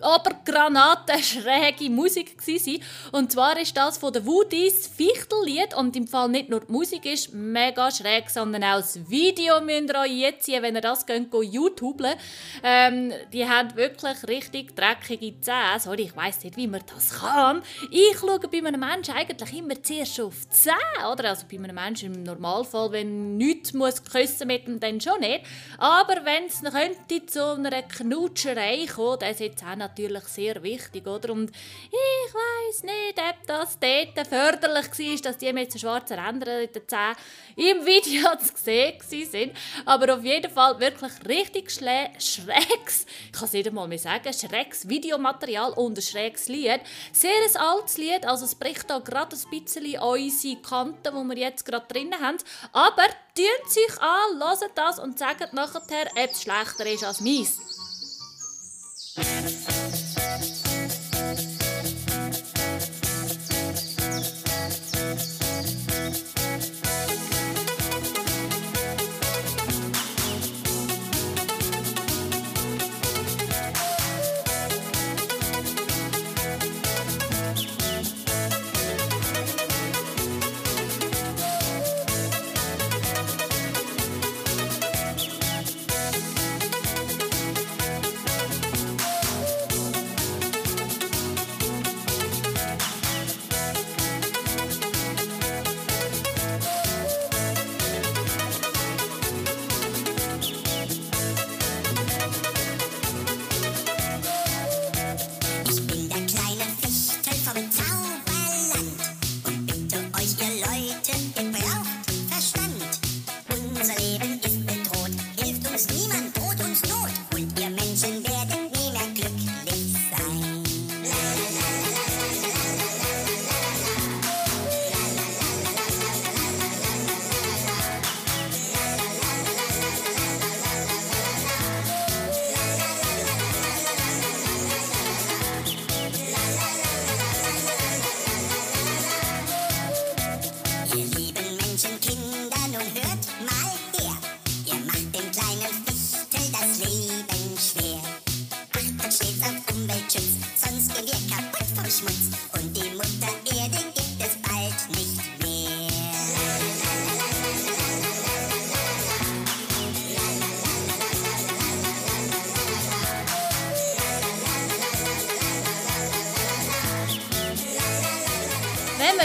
[0.00, 2.80] Obergranaten schräge Musik sein.
[3.12, 7.04] Und zwar ist das von den Woodies Fichtellied und im Fall nicht nur die Musik
[7.06, 11.06] ist mega schräg, sondern auch das Video müsst ihr euch jetzt ziehen, wenn ihr das
[11.06, 12.14] könnt, go YouTubeln.
[12.62, 15.80] Ähm, die haben wirklich richtig dreckige Zähne.
[15.80, 17.62] Sorry, ich weiss nicht, wie man das kann.
[17.90, 21.30] Ich schaue bei einem Menschen eigentlich immer zuerst auf die Zähne, oder?
[21.30, 25.45] Also bei einem Menschen im Normalfall, wenn nichts muss küssen mit ihm, dann schon nicht.
[25.78, 31.06] Aber wenn es könnte zu einer Knutscherei kommen, dann sind die Zähne natürlich sehr wichtig,
[31.06, 31.32] oder?
[31.32, 36.62] Und ich weiss nicht, ob das dort förderlich war, dass die mit so schwarzen Rändern
[36.62, 37.16] in den Zähnen
[37.56, 39.50] im Video zu sehen waren.
[39.84, 45.72] Aber auf jeden Fall wirklich richtig schräges, ich kann es einmal mehr sagen, schräges Videomaterial
[45.72, 46.80] und ein schräges Lied.
[47.12, 51.38] Sehr ein altes Lied, also es bricht da gerade ein bisschen unsere Kanten, die wir
[51.38, 52.38] jetzt gerade drin haben.
[52.72, 53.04] Aber
[53.36, 57.58] tun sich an, hören das und sagen nachher, ob es schlechter ist als meins.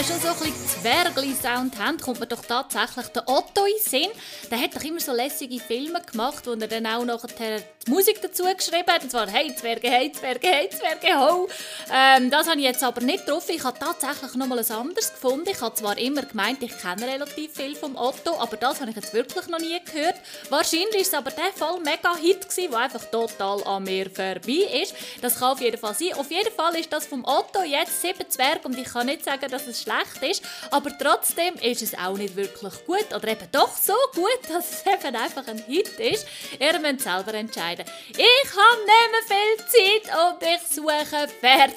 [0.02, 4.10] Wir schon so ein bisschen Zwergli-Sound haben, kommt mir doch tatsächlich der Otto in Sinn.
[4.50, 8.20] Der hat doch immer so lässige Filme gemacht, wo er dann auch nachher die Musik
[8.20, 9.04] dazu geschrieben hat.
[9.04, 11.48] Und zwar «Hey Zwerge, hey Zwerge, hey Zwerge, ho!»
[11.94, 13.50] Ähm, Das habe ich jetzt aber nicht drauf.
[13.50, 15.50] Ich habe tatsächlich noch mal ein anderes gefunden.
[15.50, 18.96] Ich habe zwar immer gemeint, ich kenne relativ viel vom Otto, aber das habe ich
[18.96, 20.16] jetzt wirklich noch nie gehört.
[20.50, 24.94] Wahrscheinlich war es aber der Fall mega Hit der einfach total an mir vorbei ist.
[25.22, 26.14] Das kann auf jeden Fall sein.
[26.14, 29.50] Auf jeden Fall ist das vom Otto jetzt sieben Zwerge und ich kann nicht sagen,
[29.50, 33.76] dass es schlecht ist, aber trotzdem ist es auch nicht wirklich gut oder eben doch
[33.76, 36.26] so gut, dass es eben einfach ein Hit ist.
[36.60, 37.86] Ihr müsst selber entscheiden.
[38.10, 41.28] Ich habe nicht mehr viel Zeit und ich suche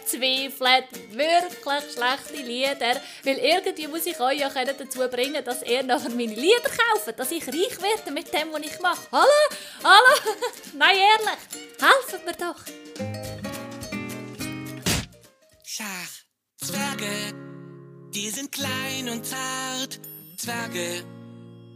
[0.04, 6.10] verzweifelt wirklich schlechte Lieder, weil irgendwie muss ich euch ja dazu bringen, dass ihr nachher
[6.10, 9.06] meine Lieder kauft, dass ich reich werde mit dem, was ich mache.
[9.10, 9.28] Hallo?
[9.82, 10.36] Hallo?
[10.74, 11.40] Nein, ehrlich,
[11.80, 12.60] helft mir doch.
[15.64, 16.24] Schach.
[16.56, 17.34] Zwerge,
[18.14, 20.00] die sind klein und zart.
[20.38, 21.04] Zwerge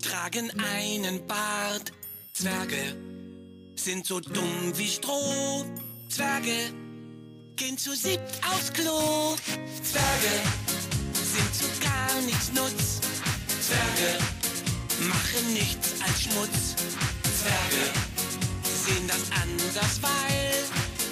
[0.03, 1.93] tragen einen Bart.
[2.33, 2.97] Zwerge
[3.75, 5.65] sind so dumm wie Stroh.
[6.09, 6.73] Zwerge
[7.59, 9.35] gehen zu siebt aufs Klo.
[9.83, 10.35] Zwerge
[11.15, 13.01] sind zu gar nichts Nutz.
[13.61, 14.19] Zwerge
[15.01, 16.77] machen nichts als Schmutz.
[17.41, 17.85] Zwerge
[18.63, 20.65] sehen das anders, weil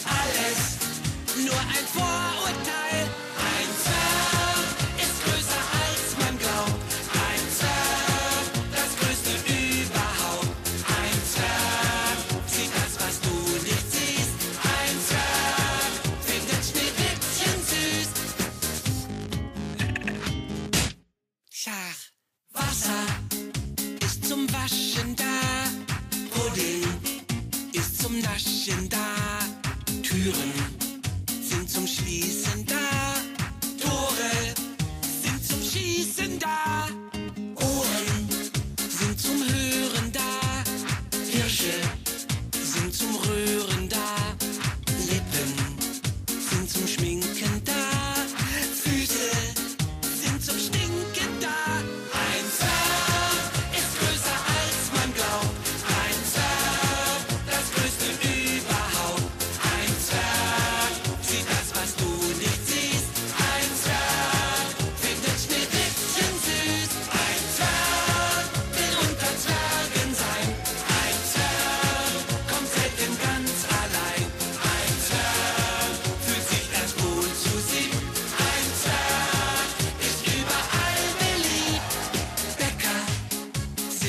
[0.05, 2.86] alles nur ein Vorurteil.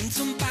[0.09, 0.46] Sind zum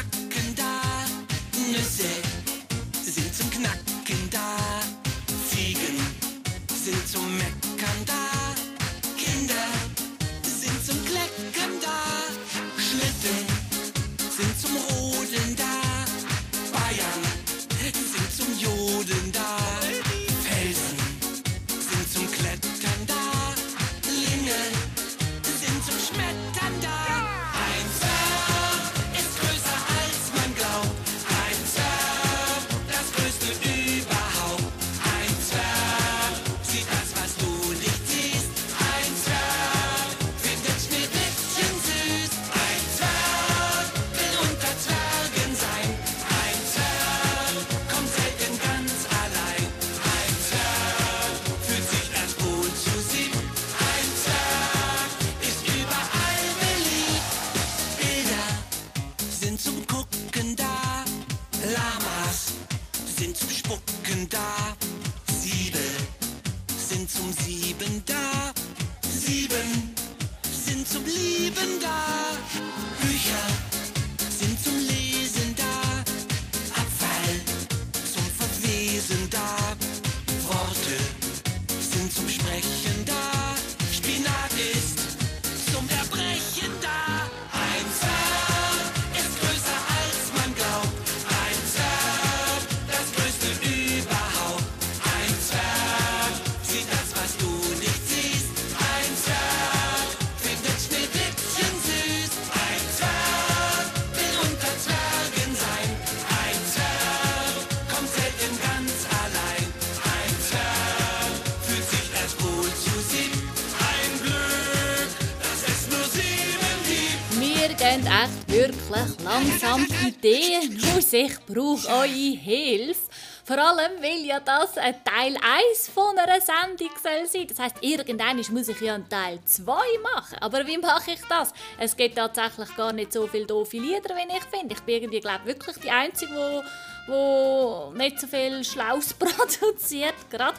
[117.97, 121.13] gehen echt wirklich langsam die Ideen aus.
[121.13, 123.01] Ich brauche eure Hilfe.
[123.43, 125.37] Vor allem, weil ja das ein Teil
[125.71, 127.47] 1 von einer Sendung soll sein.
[127.47, 129.71] Das heisst, irgendwann muss ich ja einen Teil 2
[130.03, 130.37] machen.
[130.41, 131.53] Aber wie mache ich das?
[131.79, 134.75] Es gibt tatsächlich gar nicht so viele doofe Lieder, wie ich finde.
[134.75, 140.57] Ich bin irgendwie, glaube wirklich die Einzige, die wo nicht so viel Schlaus produziert gerade.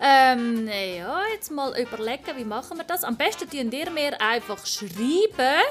[0.00, 3.02] Ähm, ja, jetzt mal überlegen, wie machen wir das?
[3.02, 5.64] Am besten tun ihr mir einfach schreiben.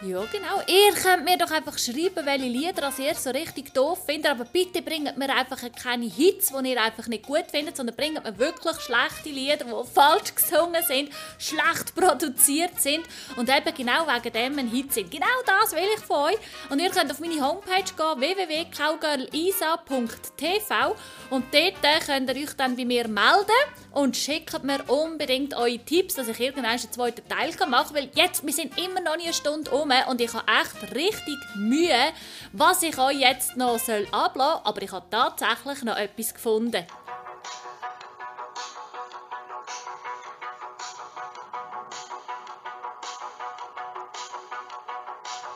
[0.00, 0.62] Ja, genau.
[0.68, 4.30] Ihr könnt mir doch einfach schreiben, welche Lieder als ihr so richtig doof findet.
[4.30, 8.22] Aber bitte bringt mir einfach keine Hits, die ihr einfach nicht gut findet, sondern bringt
[8.22, 13.00] mir wirklich schlechte Lieder, die falsch gesungen sind, schlecht produziert sind
[13.36, 15.10] und eben genau wegen dem ein Hit sind.
[15.10, 16.38] Genau das will ich von euch.
[16.70, 20.94] Und ihr könnt auf meine Homepage gehen, www.cowgirlisa.tv
[21.30, 23.50] und dort könnt ihr euch dann bei mir melden
[23.98, 27.94] und schickt mir unbedingt eure Tipps, dass ich irgendwann einen zweiten Teil machen kann.
[27.94, 31.36] Weil jetzt, wir sind immer noch nicht eine Stunde um und ich habe echt richtig
[31.56, 32.12] Mühe,
[32.52, 34.60] was ich euch jetzt noch ablassen soll.
[34.64, 36.86] Aber ich habe tatsächlich noch etwas gefunden.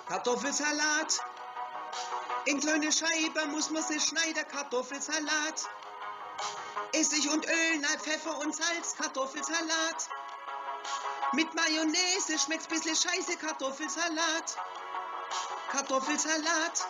[0.09, 1.20] Kartoffelsalat.
[2.47, 4.45] In kleine Scheiben muss man sie schneiden.
[4.51, 5.68] Kartoffelsalat.
[6.93, 8.95] Essig und Öl, nein, Pfeffer und Salz.
[8.97, 10.09] Kartoffelsalat.
[11.32, 13.36] Mit Mayonnaise schmeckt's bisschen scheiße.
[13.38, 14.57] Kartoffelsalat.
[15.70, 16.86] Kartoffelsalat.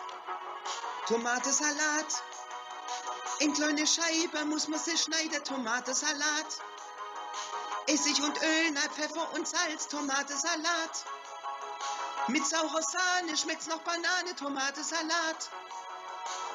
[1.07, 2.23] Tomatesalat.
[3.39, 6.61] In kleine Scheiben muss man sie schneiden, Tomatensalat.
[7.87, 11.05] Essig und Öl, Neid, Pfeffer und Salz, Tomatensalat.
[12.27, 15.49] Mit saurer Sahne schmeckt's noch Banane, Tomatensalat.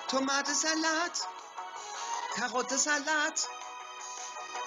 [0.09, 1.29] Tomatensalat.
[2.39, 3.49] Karottensalat.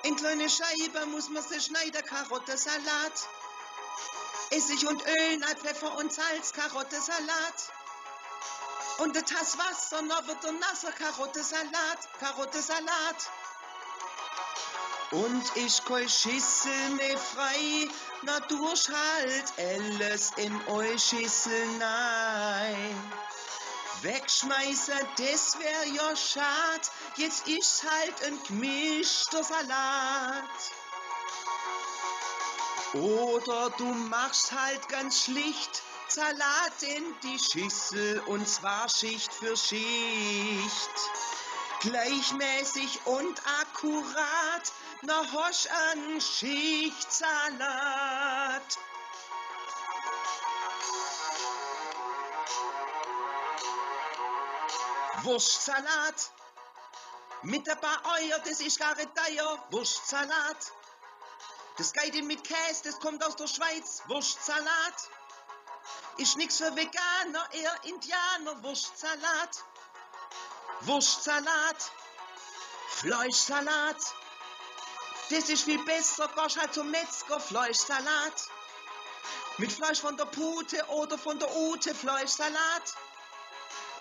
[0.04, 3.30] In kleine Scheiben muss man sie schneiden, Karottensalat.
[4.50, 7.60] Essig und Öl, Neid, Pfeffer und Salz, Karottensalat.
[8.98, 13.30] Und eine Tasse Wasser, noch wird ein nasser Karottensalat, Karottensalat.
[15.12, 17.88] Und ich koi Schissel mehr frei,
[18.24, 23.14] na durchhalt alles in eu Schissel nein.
[24.04, 30.44] Wegschmeißen, das wär ja schad, jetzt ist halt ein gemischter Salat.
[32.94, 40.90] Oder du machst halt ganz schlicht Salat in die Schüssel und zwar Schicht für Schicht.
[41.80, 44.74] Gleichmäßig und akkurat,
[45.04, 47.62] na hosch an Schichtsalat.
[55.24, 56.32] Wurstsalat.
[57.44, 59.64] Mit ein paar Eier, das ist gar nicht teuer.
[59.72, 60.72] Wurstsalat.
[61.78, 64.04] Das in mit Käse, das kommt aus der Schweiz.
[64.08, 65.10] Wurstsalat.
[66.18, 68.62] Ist nix für Veganer, eher Indianer.
[68.64, 69.64] Wurstsalat.
[70.82, 71.92] Wurstsalat.
[72.90, 74.14] Fleischsalat.
[75.30, 77.40] Das ist viel besser, gehst halt zum Metzger.
[77.40, 78.50] Fleischsalat.
[79.58, 81.96] Mit Fleisch von der Pute oder von der Ute.
[81.96, 82.96] Fleischsalat.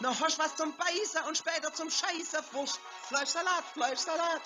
[0.02, 2.42] Na, hast was zum Beißen und später zum Scheiße.
[2.52, 4.40] Wurst, Fleischsalat, Fleischsalat.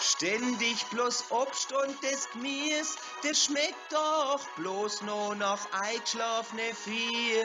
[0.00, 7.44] Ständig bloß Obst und das Gemüse, das schmeckt doch bloß nur noch eingeschlafene Fies.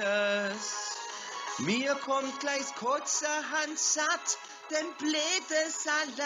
[1.60, 4.38] Mir kommt gleich kurzerhand satt,
[4.72, 6.26] den bläde Salat.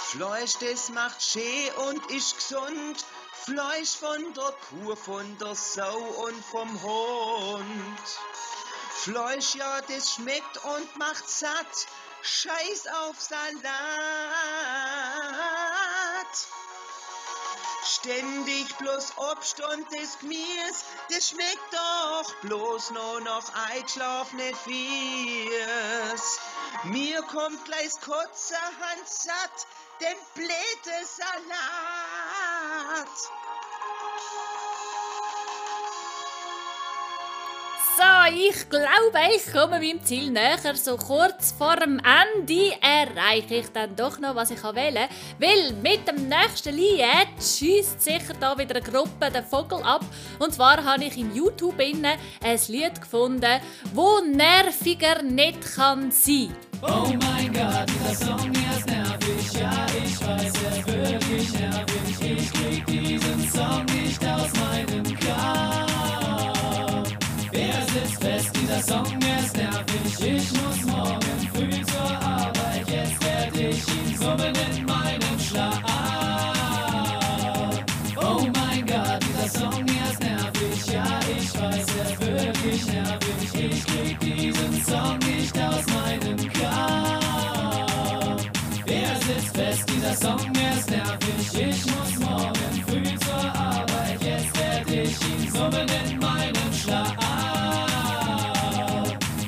[0.00, 3.04] Fleisch, das macht schön und ist gesund.
[3.44, 8.00] Fleisch von der Kuh, von der Sau und vom Hund.
[9.02, 11.86] Fleisch, ja, das schmeckt und macht satt.
[12.22, 13.54] Scheiß auf Salat.
[17.84, 26.38] Ständig bloß Obst und das Gemüse, das schmeckt doch bloß nur noch eingeschlafene Fies.
[26.84, 29.66] Mir kommt gleich kurzerhand satt,
[30.00, 31.93] den bläte Salat.
[37.96, 40.58] So, ich glaube, ich komme meinem Ziel näher.
[40.74, 45.08] So kurz vor dem Ende erreiche ich dann doch noch, was ich wählen
[45.40, 50.04] Weil mit dem nächsten Lied schießt sicher da wieder eine Gruppe den Vogel ab.
[50.38, 53.60] Und zwar habe ich im YouTube innen ein Lied gefunden,
[53.92, 56.54] wo nerviger nicht kann sein.
[56.82, 59.23] Oh mein Gott, dieser Song ist nervig,
[59.60, 62.20] ja, ich weiß, er ist wirklich nervig.
[62.20, 65.94] Ich krieg diesen Song nicht aus meinem Kopf.
[67.52, 70.20] Er sitzt fest, dieser Song ist nervig.
[70.20, 74.93] Ich muss morgen früh zur Arbeit, jetzt werd ich ihn summen in meinem
[90.14, 91.54] dieser Song, ist nervig.
[91.54, 97.14] Ich muss morgen früh zur Arbeit, jetzt werd ich ihn summen in meinem Schlaf.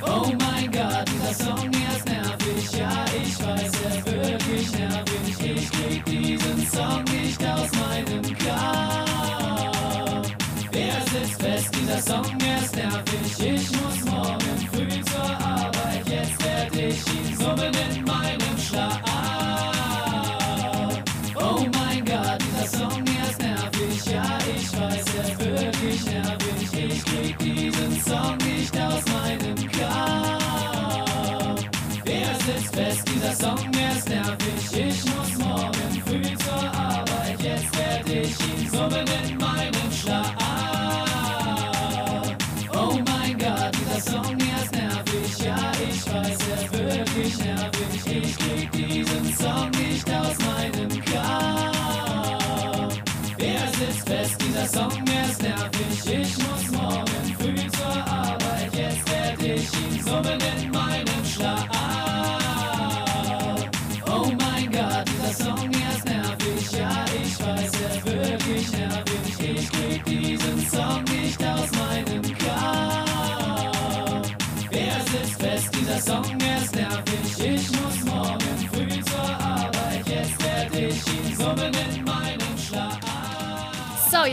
[0.03, 2.79] Oh mein Gott, dieser Song, ist nervig.
[2.79, 5.57] Ja, ich weiß, er ist wirklich nervig.
[5.57, 9.07] Ich krieg diesen Song nicht aus meinem Kopf.
[10.73, 13.39] Er sitzt fest, dieser Song, ist nervig.
[13.41, 13.76] Ich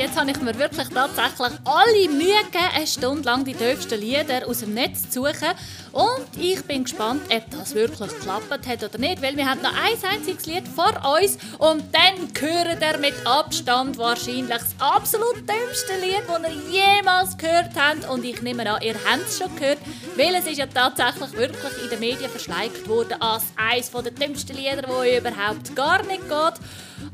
[0.03, 4.45] jetzt habe ich mir wirklich tatsächlich alle Mühe gegeben, eine Stunde lang die tiefsten Lieder
[4.45, 5.49] aus dem Netz zu suchen.
[5.93, 9.73] Und ich bin gespannt, ob das wirklich geklappt hat oder nicht, weil wir haben noch
[9.73, 15.99] ein einziges Lied vor uns und dann hören ihr mit Abstand wahrscheinlich das absolut dümmste
[16.01, 18.09] Lied, das ihr jemals gehört habt.
[18.09, 19.79] Und ich nehme an, ihr habt es schon gehört,
[20.15, 24.55] weil es ist ja tatsächlich wirklich in den Medien verschleicht worden als eines der dümmsten
[24.55, 26.59] Lieder, die überhaupt gar nicht geht.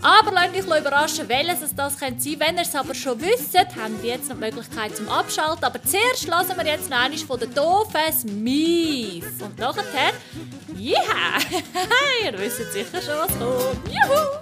[0.01, 2.39] Aber lasst euch überraschen, welches es das könnte sein.
[2.39, 5.63] Wenn ihr es aber schon wisst, habt ihr jetzt noch die Möglichkeit zum Abschalten.
[5.63, 8.23] Aber zuerst lassen wir jetzt noch einmal von den Doofes
[9.09, 9.41] Mief.
[9.41, 10.13] Und nachher,
[10.77, 10.99] ja,
[12.23, 13.87] ihr wisst sicher schon, was kommt.
[13.87, 14.39] Juhu!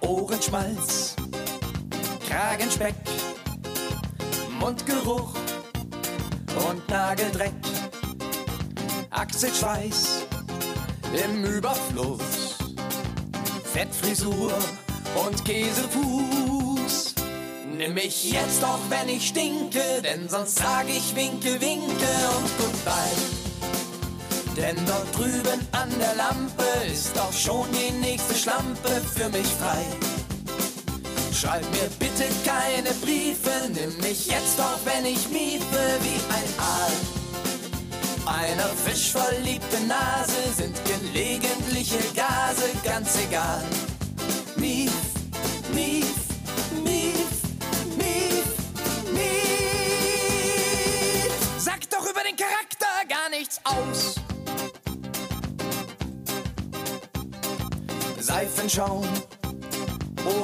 [0.00, 1.16] Ohrenschmalz,
[2.28, 2.94] Kragenspeck,
[4.60, 5.34] Mundgeruch
[6.68, 7.52] und Nageldreck,
[9.10, 10.26] Achselschweiß
[11.24, 12.58] im Überfluss,
[13.64, 14.52] Fettfrisur
[15.26, 16.59] und Käsefuß.
[17.80, 23.16] Nimm mich jetzt auch, wenn ich stinke, denn sonst sag ich winke, winke und goodbye.
[24.54, 26.62] Denn dort drüben an der Lampe
[26.92, 29.82] ist auch schon die nächste Schlampe für mich frei.
[31.32, 36.92] Schreib mir bitte keine Briefe, nimm mich jetzt auch, wenn ich miefe wie ein Aal.
[38.44, 43.64] Einer fischverliebten Nase sind gelegentliche Gase ganz egal.
[44.56, 44.92] Mief,
[45.72, 46.19] mief,
[52.30, 54.14] Den Charakter gar nichts aus.
[58.20, 59.04] Seifenschaum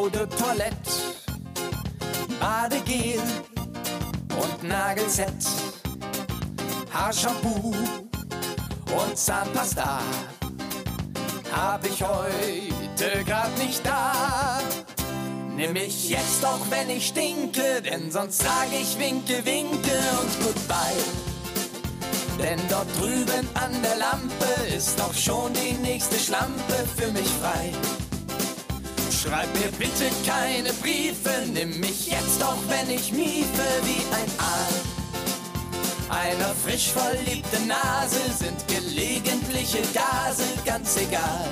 [0.01, 0.91] oder Toilette,
[2.41, 3.23] Badegel
[4.31, 5.31] und Nagelset,
[6.93, 7.75] Haarshampoo
[8.93, 10.01] und Zahnpasta
[11.53, 14.61] hab ich heute grad nicht da.
[15.55, 21.36] Nimm mich jetzt auch, wenn ich stinke, denn sonst sag ich winke, winke und goodbye.
[22.43, 27.73] Denn dort drüben an der Lampe ist auch schon die nächste Schlampe für mich frei.
[29.11, 34.97] Schreib mir bitte keine Briefe, nimm mich jetzt auch, wenn ich miefe wie ein Aal.
[36.09, 41.51] Einer frisch verliebten Nase sind gelegentliche Gase ganz egal.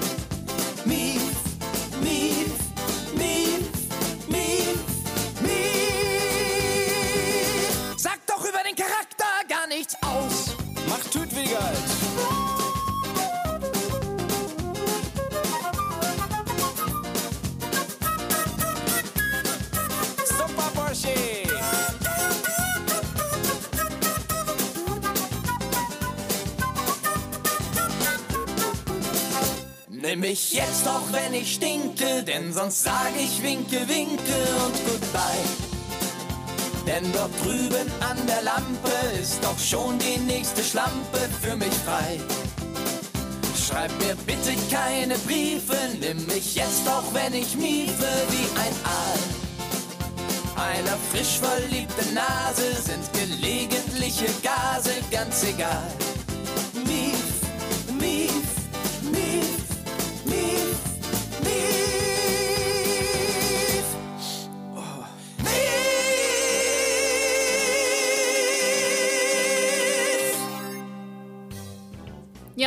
[30.28, 35.44] Mich jetzt auch, wenn ich stinke, denn sonst sag ich winke, winke und goodbye.
[36.86, 42.18] Denn dort drüben an der Lampe ist doch schon die nächste Schlampe für mich frei.
[43.66, 49.20] Schreib mir bitte keine Briefe, nimm mich jetzt auch, wenn ich miefe wie ein Aal.
[50.72, 56.03] Einer frisch verliebten Nase sind gelegentliche Gase ganz egal.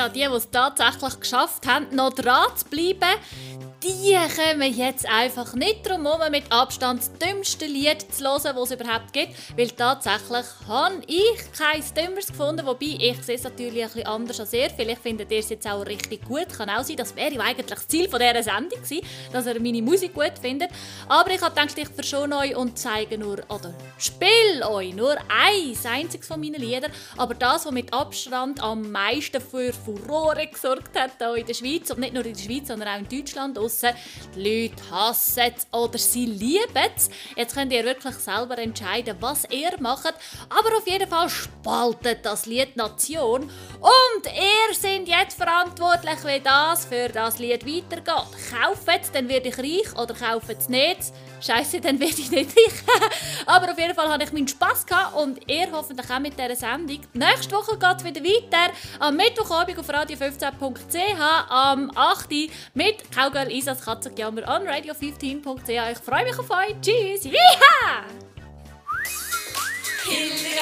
[0.08, 3.20] Ja, die, die es tatsächlich geschafft haben, noch dran zu bleiben,
[3.88, 8.72] die kommen jetzt einfach nicht drum herum, mit Abstand das dümmste Lied zu hören, das
[8.72, 9.34] es überhaupt gibt.
[9.56, 12.66] Weil tatsächlich habe ich kein dümmeres gefunden.
[12.66, 14.70] Wobei, ich sehe es natürlich ein bisschen anders als ihr.
[14.70, 16.50] Vielleicht findet ihr es jetzt auch richtig gut.
[16.50, 20.14] Kann auch sein, das wäre eigentlich das Ziel dieser Sendung gewesen, dass ihr meine Musik
[20.14, 20.70] gut findet.
[21.08, 25.86] Aber ich habe gedacht, ich verschone euch und zeige nur, oder spiele euch nur eins
[25.86, 26.92] einziges von meinen Liedern.
[27.16, 31.90] Aber das, was mit Abstand am meisten für Furore gesorgt hat hier in der Schweiz,
[31.92, 33.96] und nicht nur in der Schweiz, sondern auch in Deutschland draussen.
[34.36, 36.66] Die Leute hassen es oder sie lieben
[36.96, 37.10] es.
[37.36, 40.14] Jetzt könnt ihr wirklich selber entscheiden, was ihr macht.
[40.50, 43.50] Aber auf jeden Fall spaltet das Lied Nation.
[43.80, 48.06] Und ihr seid jetzt verantwortlich, wie das für das Lied weitergeht.
[48.52, 51.14] Kauft es, dann werde ich reich, oder kauft es nicht.
[51.40, 52.74] Scheiße, dann werde ich nicht reich.
[53.46, 56.56] Aber auf jeden Fall hatte ich meinen Spass gehabt und ihr hoffentlich auch mit dieser
[56.56, 57.00] Sendung.
[57.14, 58.74] Nächste Woche geht es wieder weiter.
[59.00, 62.30] Am Mittwochabend auf radio15.ch am 8.
[62.74, 65.70] Mit Cowgirl Isas Katzengejammer an radio15.ch.
[65.70, 66.76] Ich freue mich auf euch.
[66.82, 67.26] Tschüss.
[67.26, 68.06] Yeeha!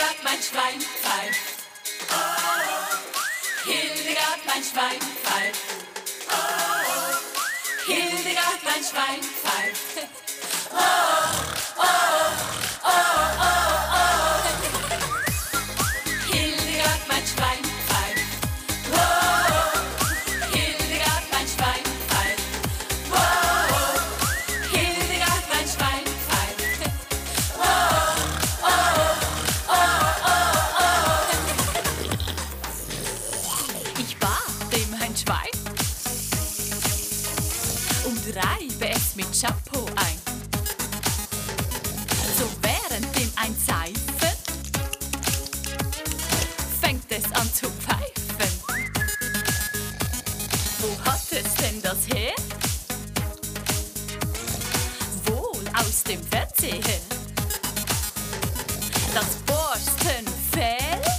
[0.05, 1.31] hat mein Schwein, fein.
[2.11, 2.64] Oh.
[4.15, 5.59] Hildegard, mein Schwein pfeift.
[6.29, 6.35] Oh,
[6.87, 7.91] oh.
[7.91, 10.07] Hildegard, mein Schwein pfeift.
[10.71, 10.77] Oh,
[11.77, 12.24] oh.
[56.07, 56.83] dem Fernsehen.
[59.13, 61.14] Das Borstenfell.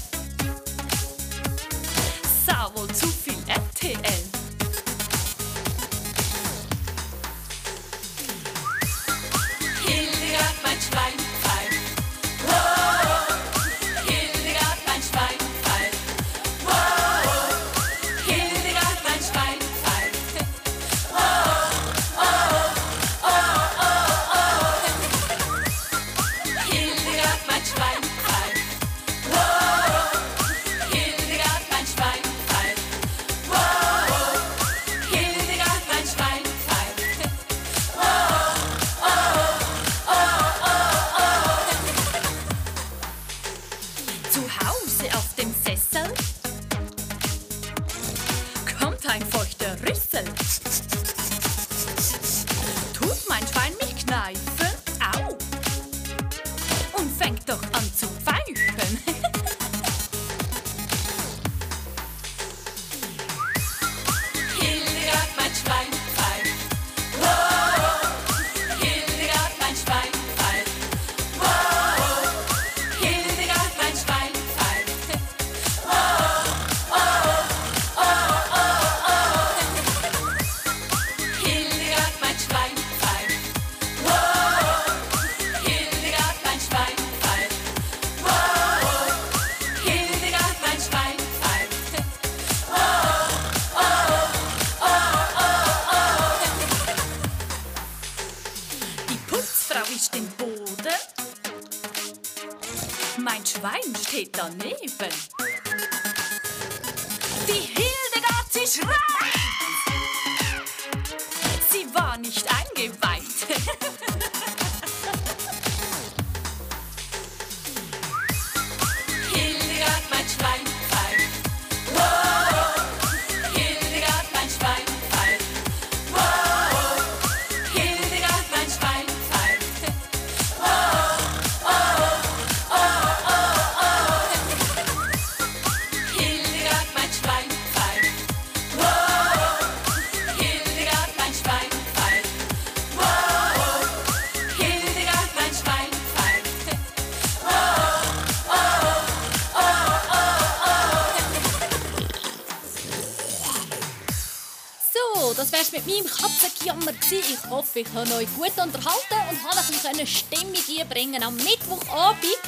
[155.97, 156.92] meinem Katzenjammer.
[157.11, 162.40] Ich hoffe, ich habe euch gut unterhalten und habe ein Stimmung einbringen am Mittwochabend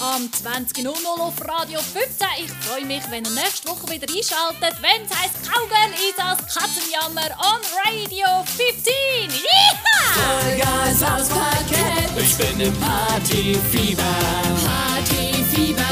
[0.00, 2.26] am 20.00 auf Radio 15.
[2.44, 5.48] Ich freue mich, wenn ihr nächste Woche wieder einschaltet, wenn es heisst ist
[6.10, 8.92] Isas Katzenjammer on Radio 15.
[10.14, 14.02] Vollgas aufs Parkett, ich bin im Partyfieber.
[14.64, 15.82] Partyfieber,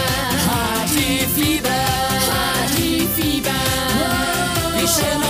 [0.46, 1.70] Partyfieber,
[2.30, 3.50] Partyfieber.
[4.82, 5.20] Partyfieber.
[5.22, 5.29] Wow.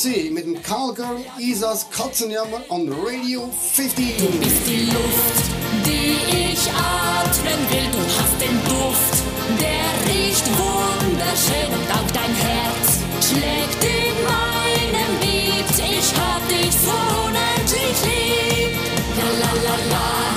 [0.00, 4.16] C mit dem Callgirl Isas Katzenjammer on Radio 15.
[4.16, 5.44] Du bist die Luft,
[5.84, 6.16] die
[6.52, 7.90] ich atmen will.
[7.92, 9.22] Du hast den Duft,
[9.60, 11.68] der riecht wunderschön.
[11.74, 15.68] Und auch dein Herz schlägt in meinem Beat.
[15.78, 16.96] Ich hab dich so
[17.26, 18.78] unendlich lieb.
[19.18, 20.29] La la la la.